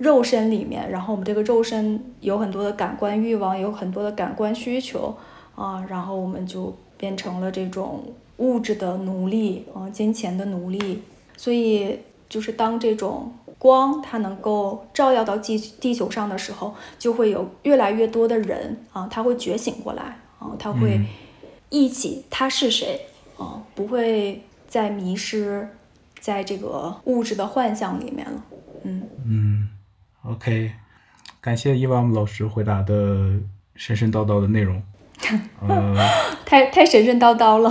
[0.00, 5.14] 肉身里面，然后我们这个肉身有很多的感官欲望，有很多的感官需求
[5.54, 8.02] 啊，然后我们就变成了这种
[8.38, 11.02] 物质的奴隶啊，金钱的奴隶。
[11.36, 11.98] 所以，
[12.30, 20.98] 就是当这种光它能够照耀到地地球上的时候，就会有越来越多的人啊，他会觉醒过来啊，他会
[21.68, 22.98] 忆起他是谁
[23.36, 25.68] 啊，不会再迷失
[26.18, 28.44] 在这个物质的幻象里面了。
[28.84, 29.68] 嗯，嗯
[30.24, 30.72] ，OK，
[31.40, 33.32] 感谢伊娃姆老师回答的
[33.74, 34.82] 神神叨叨的内容。
[35.66, 35.94] 呃，
[36.46, 37.70] 太太神神叨叨了，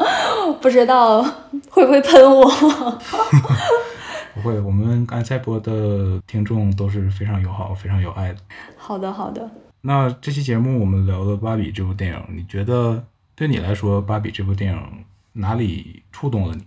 [0.62, 1.22] 不知道
[1.70, 2.44] 会不会喷我。
[4.34, 8.38] 不会，我们安塞博的听众都是非常友好、非常有爱的。
[8.76, 9.50] 好的，好的。
[9.80, 13.04] 那这期节目我们聊了《芭比》这部电影，你觉得
[13.34, 16.64] 对你来说，《芭比》这部电影哪里触动了你？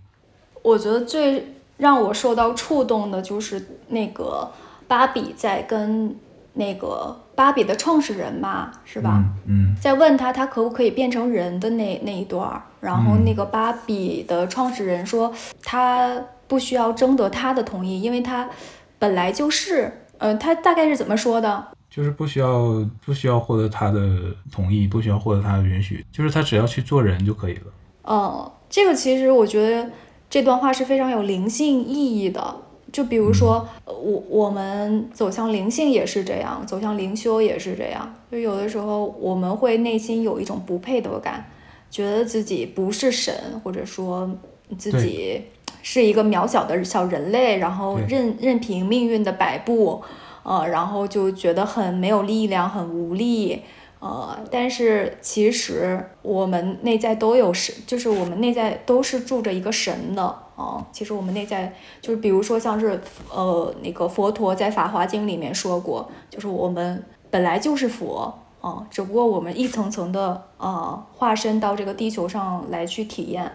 [0.61, 4.51] 我觉得最让我受到触动的就是那个
[4.89, 6.13] 芭比在跟
[6.53, 9.23] 那个芭比的创始人嘛，是吧？
[9.47, 15.31] 嗯在问他他可不可以变成人的那那一段儿，然后嗯那个芭比的创始人说
[15.63, 18.49] 他不需要征得他的同意，因为他
[18.97, 21.67] 本来就是，呃，他大概是怎么说的？
[21.89, 24.01] 就是不需要不需要获得他的
[24.51, 27.71] 同意，不需要获得他的允许，就是他只要去做人就可以了。
[28.03, 29.89] 嗯，这个其实我觉得
[30.29, 32.55] 这段话是非常有灵性意义的。
[32.91, 38.15] 就比如说，呃我我们走向灵性也是这样，走向灵修也是这样。
[38.31, 41.45] 就有的时候我们会内心有一种不配得感，
[41.91, 43.33] 觉得自己不是神，
[43.63, 44.29] 或者说
[44.77, 45.41] 自己
[45.81, 50.01] 是一个渺小的小人类，然后任任凭命运的摆布，
[50.43, 53.61] 呃，然后就觉得很没有力量，很无力。
[53.99, 60.23] 呃，但是其实我们内在都有神，就是我们内在都是住着一个神的
[60.55, 63.01] 啊、其实我们内在就是，比如说像是
[63.31, 73.49] 呃那个佛陀在《法华经》里面说过，就是我们本来就是佛啊、只不过我们一层层的呃化身到这个地球上来去体验，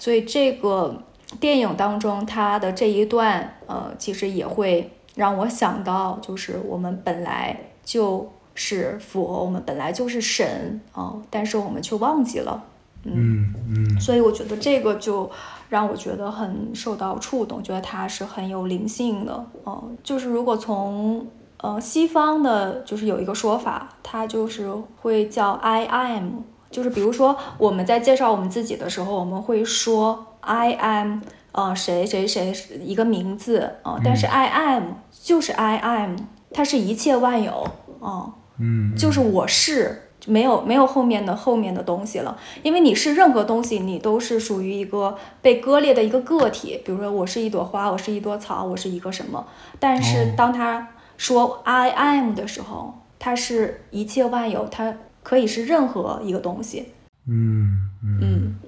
[0.00, 1.00] 所以这个
[1.38, 8.28] 电影当中它的这一段呃，其实也会让我想到，就是我们本来就
[8.60, 12.64] 是佛，我们本来就是神啊、但是我们却忘记了。
[13.04, 15.30] 嗯嗯所以我觉得这个就
[15.68, 19.46] 让我觉得很受到触动，觉得它是很有灵性的。
[19.64, 21.24] 嗯、就是如果从
[21.58, 24.68] 呃西方的，就是有一个说法，它就是
[25.00, 31.20] 会叫 I am，就是比如说我们在介绍我们自己的时候，我们会说 I am。
[31.50, 32.52] 呃，谁谁谁
[32.84, 36.16] 一个名字啊、呃但是 I am 就是 I am，
[36.52, 37.66] 它是一切万有
[38.00, 46.80] 啊、嗯，就是我是，没有没有后面的后面的东西了，因为你是任何东西，你都是属于一个被割裂的一个个体。
[46.84, 49.46] 比如说，我是一朵花，我是一朵草，我是一个什么？
[49.78, 56.92] 但是哦当他说 I am 的时候，它是一切万有，它可以是任何一个东西。
[57.26, 58.58] 嗯嗯嗯，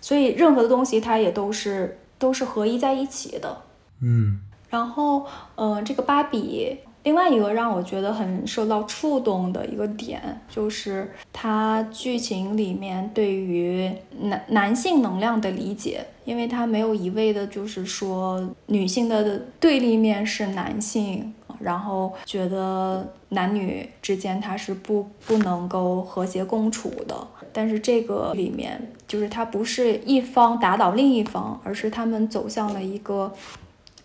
[0.00, 3.56] 所以任何的东西它也都是都是合一在一起的。
[4.00, 4.40] 嗯
[4.70, 5.24] 然后，
[5.54, 13.90] 呃，这个芭比，另外一个让我觉得很受到触动的一个点，就是它剧情里面对于
[14.22, 27.14] 男男性能量的理解，因为它没有一味的就是说女性的对立面是男性，然后觉得男女之间它是不不能够和谐共处的。
[27.52, 33.32] 但是这个里面，就是它不是一方打倒另一方，而是他们走向了一个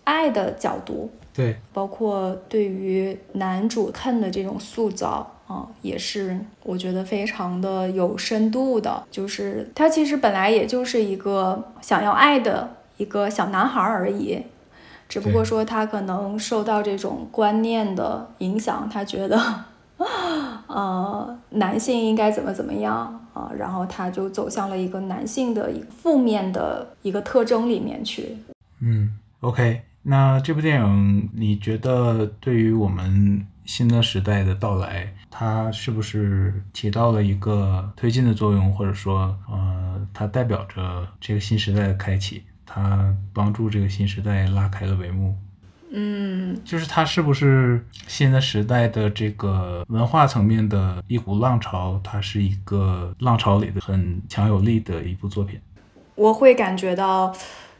[0.03, 1.09] 爱的角度，
[1.39, 9.01] 对，包括对于男主看的这种塑造啊、也是我觉得非常的有深度的。
[9.09, 14.43] 就是他其实本来也就是一个想要爱的一个小男孩儿而已，
[15.07, 19.39] 只不过说他可能受到这种观念的影响，他觉得。
[20.67, 28.37] 呃，男性应该怎么怎么样啊、然后他就走向了一个男性的一个负面的一个特征里面去。
[28.81, 29.81] 嗯，OK。
[30.01, 45.35] 那这部电影，你觉得对于我们新的时代的到来，它是不是起到了一个推进的作用，或者说，呃，它代表着这个新时代的开启，它帮助这个新时代拉开了帷幕？
[45.91, 51.99] 嗯，就是它是不是新的时代的这个文化层面的一股浪潮？
[52.03, 55.59] 它是一个浪潮里的很强有力的一部作品。
[56.15, 57.35] 我会感觉到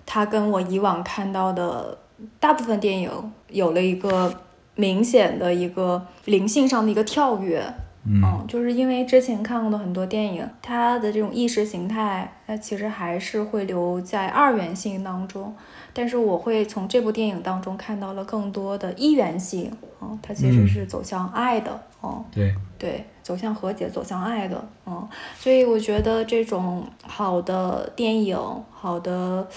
[0.06, 1.98] 它跟我以往看到的
[2.40, 4.34] 大部分电影有了一个
[4.76, 7.64] 明显的一个灵性上的一个跳跃。
[8.06, 8.46] 嗯。
[8.48, 15.56] 就是因为之前看过的很多电影，它的这种意识形态，它其实还是会留在二元性当中。
[15.92, 19.72] 但是我会从这部电影当中看到了更多的一元性，
[20.02, 20.68] 嗯，它其实嗯。
[20.68, 28.38] 是走向爱的，嗯，对，对，走向和解，走向爱的，嗯，所以我觉得这种好的电影、
[28.72, 29.48] 好的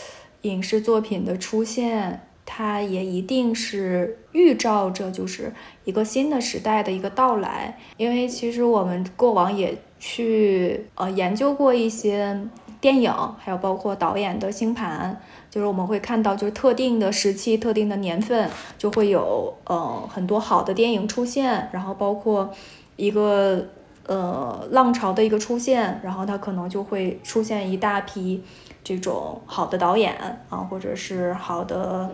[0.42, 5.52] 影视作品的出现，它也一定是预兆着就是
[5.84, 7.78] 一个新的时代的一个到来。
[7.96, 12.38] 因为其实我们过往也去呃研究过一些
[12.80, 22.50] 电影，还有包括导演的星盘，就是我们会看到，就是特定的时期、特定的年份，就会有呃很多好的电影出现，然后包括
[22.96, 23.64] 一个
[24.06, 28.42] 呃浪潮的一个出现，然后它可能就会出现一大批
[28.82, 30.16] 这种好的导演
[30.48, 32.12] 啊，或者是好的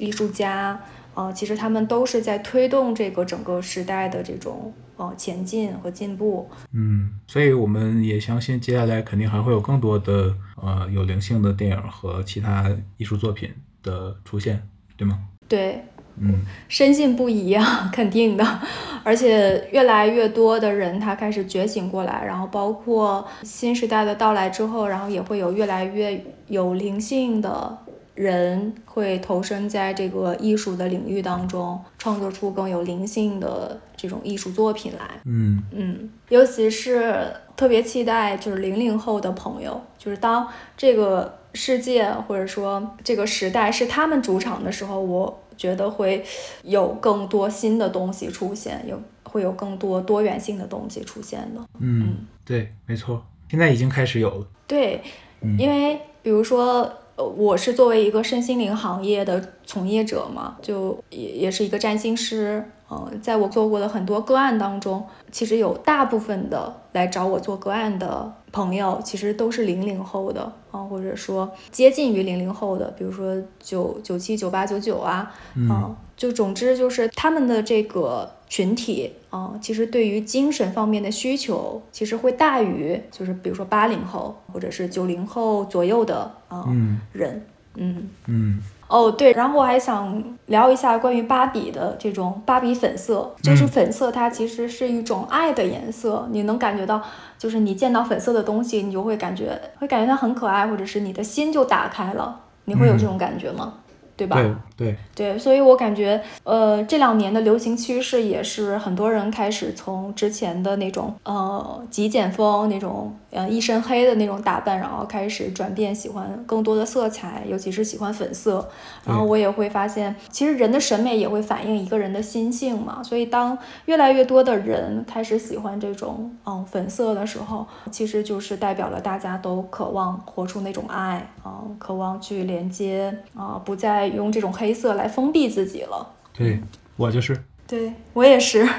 [0.00, 0.80] 艺术家，
[1.14, 6.48] 呃，其实他们都是在推动这个整个时代的这种呃前进和进步。
[6.72, 13.50] 嗯，所以我们也相信接下来肯定还会有更多的呃有灵性的电影和其他艺术作品
[13.82, 14.66] 的出现，
[14.96, 15.18] 对吗？
[15.48, 15.84] 对，
[16.18, 18.60] 嗯深信不疑啊， 肯定的。
[19.02, 27.78] 而且越来越多的人他开始觉醒过来，然后包括新时代的到来之后，然后也会有越来越有灵性的
[28.20, 35.06] 人会投身在这个艺术的领域当中，创作出更有灵性的这种艺术作品来。
[35.24, 46.22] 嗯嗯，尤其是特别期待就是零零后的朋友，就是当这个世界或者说这个时代是他们主场的时候，我觉得会
[46.62, 51.60] 有更多新的东西出现，有会有更多多元性的东西出现的。
[51.78, 54.46] 嗯，对，没错，现在已经开始有了。
[54.66, 55.00] 对，
[55.40, 56.90] 嗯因为比如说，
[57.22, 62.64] 我是作为一个身心灵行业的从业者嘛，就也也是一个占星师。
[62.92, 75.32] 嗯，在我做过的很多个案当中，其实有大部分的来找我做个案的朋友，其实都是零零后的啊、或者说接近于零零后的，比如说九九七、九八、九九啊，
[75.68, 87.00] 啊、就总之就是他们的这个群体啊、其实对于精神方面的需求，其实会大于就是比如说八零后或者是九零后左右的啊、嗯。
[87.12, 87.46] 人，
[87.76, 88.08] 嗯。
[88.26, 97.00] 嗯哦，对，然后我还想聊一下关于芭比的这种芭比粉色，就是嗯粉色，它其实是一种爱的颜色，你能感觉到，
[97.38, 103.74] 就是你见到粉色的东西，你就会感觉会感觉它很可爱，或者是你的心就打开了，你会有这种感觉吗？
[104.16, 104.36] 对吧？
[104.36, 118.66] 对对，对，所以我感觉，呃，这两年的流行趋势也是很多人开始从之前的那种呃极简风那种呃一身黑的那种打扮，然后开始转变，喜欢更多的色彩，尤其是喜欢粉色。
[119.04, 123.02] 然后我也会发现，其实人的审美也会反映一个人的心性嘛。
[123.02, 136.14] 所以当越来越多的人开始喜欢这种嗯粉色的时候，其实就是代表了大家都渴望活出那种爱啊、渴望去连接啊、不再用这种黑色来封闭自己了。
[136.32, 136.60] 对
[136.96, 138.68] 我就是，对我也是。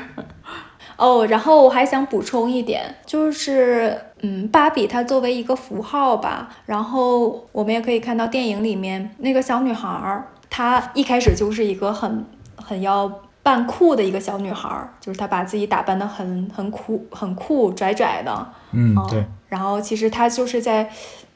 [0.97, 12.23] 哦，然后我还想补充一点，就是，嗯，芭比它作为一个符号吧，然后我们也可以看到电影里面那个小女孩儿，她一开始就是一个很
[12.55, 13.11] 很要
[13.41, 20.87] 扮酷的一个小女孩儿，就是她把自己打扮的很很酷、很酷、拽拽的，哦嗯对，然后其实她就是在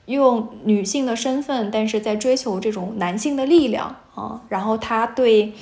[0.06, 4.42] 用女性的身份，但是在追求这种男性的力量啊。
[4.50, 5.54] 然后她对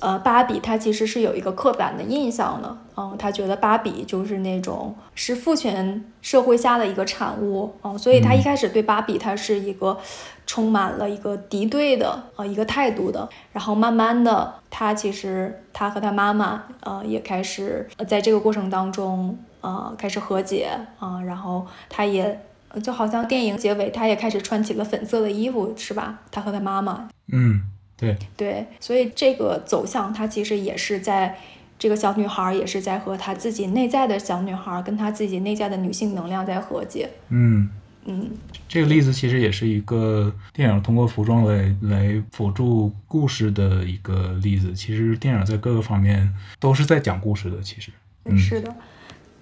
[0.00, 9.98] 呃芭比，她其实是有一个刻板的印象的，嗯，她觉得芭比就是那种是父权社会下的一个产物，嗯，所以她一开始对芭比，她是一个
[10.46, 13.28] 充满了一个敌对的呃一个态度的。
[13.52, 22.40] 然后慢慢的，她其实她和她妈妈呃也开始在这个过程当中呃开始和解啊、然后她也。
[22.74, 26.20] 呃就好像电影结尾，她也开始穿起了粉色的衣服，是吧？
[26.30, 27.62] 她和她妈妈，嗯
[27.96, 31.38] 对，对，所以这个走向，她其实也是在
[31.78, 37.08] 这个小女孩儿也是在和她自己内在的小女孩儿跟她自己内在的女性能量在和解。
[37.30, 37.70] 嗯。
[38.06, 38.30] 嗯，
[38.68, 44.74] 这个例子其实也是一个电影通过服装来来辅助故事的一个例子。
[44.74, 46.30] 其实电影在各个方面
[46.60, 47.62] 都是在讲故事的。
[47.62, 47.90] 其实，
[48.26, 48.70] 嗯，是的。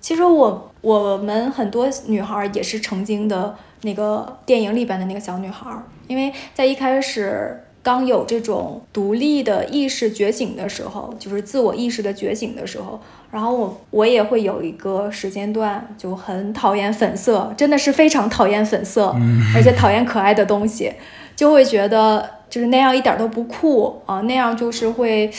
[0.03, 13.01] 其实我我们很多女孩儿也是曾经的那个电影里边的那个小女孩儿，因为在一开始刚有这种独立的意识觉醒的时候，就是自我意识的觉醒的时候，
[13.31, 19.15] 然后我我也会有一个时间段就很讨厌粉色，真的是非常讨厌粉色，
[19.55, 20.93] 而且讨厌可爱的东西，
[21.37, 25.31] 就会觉得就是那样一点都不酷啊，那样就是会。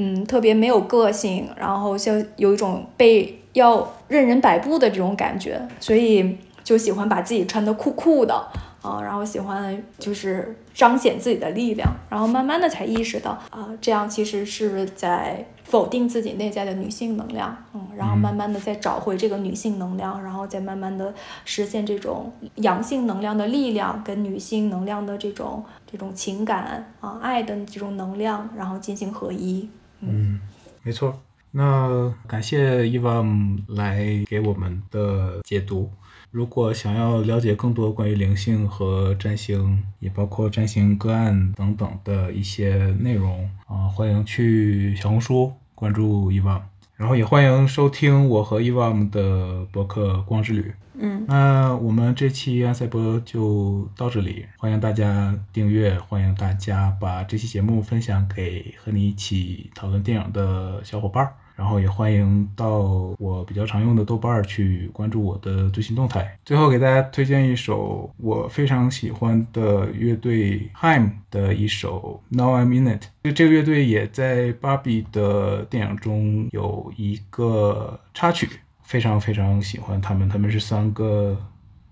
[0.00, 8.34] 嗯，特别没有个性，然后像有一种被要任人摆布的这种感觉，所以就喜欢把自己穿得酷酷的
[8.82, 21.12] 啊，然后喜欢就是彰显自己的力量，然后慢慢的才意识到啊，这样其实是在否定自己内在的女性能量，嗯，然后慢慢的再找回这个女性能量，然后再慢慢的
[21.44, 29.68] 实现这种阳性能量的力量跟女性能量的这种这种情感啊爱的这种能量，然后进行合一。
[30.00, 30.40] 嗯，
[30.82, 31.20] 没错。
[31.58, 35.90] 那感谢伊万来给我们的解读。
[36.30, 46.62] 如果想要了解更多关于灵性和占星，也包括占星个案等等的一些内容啊、欢迎去小红书关注伊万，
[46.94, 50.60] 然后也欢迎收听我和伊万的博客《光之旅》。
[51.00, 61.34] 嗯，那我们这期安赛博就到这里，欢迎大家订阅，欢迎大家把这期节目分享给和你一起讨论电影的小伙伴儿。
[61.58, 66.38] 然后也欢迎到我比较常用的豆瓣去关注我的最新动态。
[66.44, 73.02] 最后给大家推荐一首我非常喜欢的乐队 HIM 的一首《Now I'm In It》。
[73.24, 78.48] 这这个乐队也在《芭比》的电影中有一个插曲，
[78.84, 80.28] 非常非常喜欢他们。
[80.28, 81.36] 他们是三个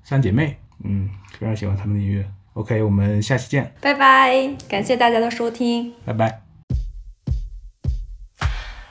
[0.04, 2.24] 三姐妹，嗯，非常喜欢他们的音乐。
[2.52, 4.48] OK，我们下期见，拜拜！
[4.68, 6.45] 感谢大家的收听，拜拜。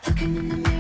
[0.07, 0.75] Looking in the mirror.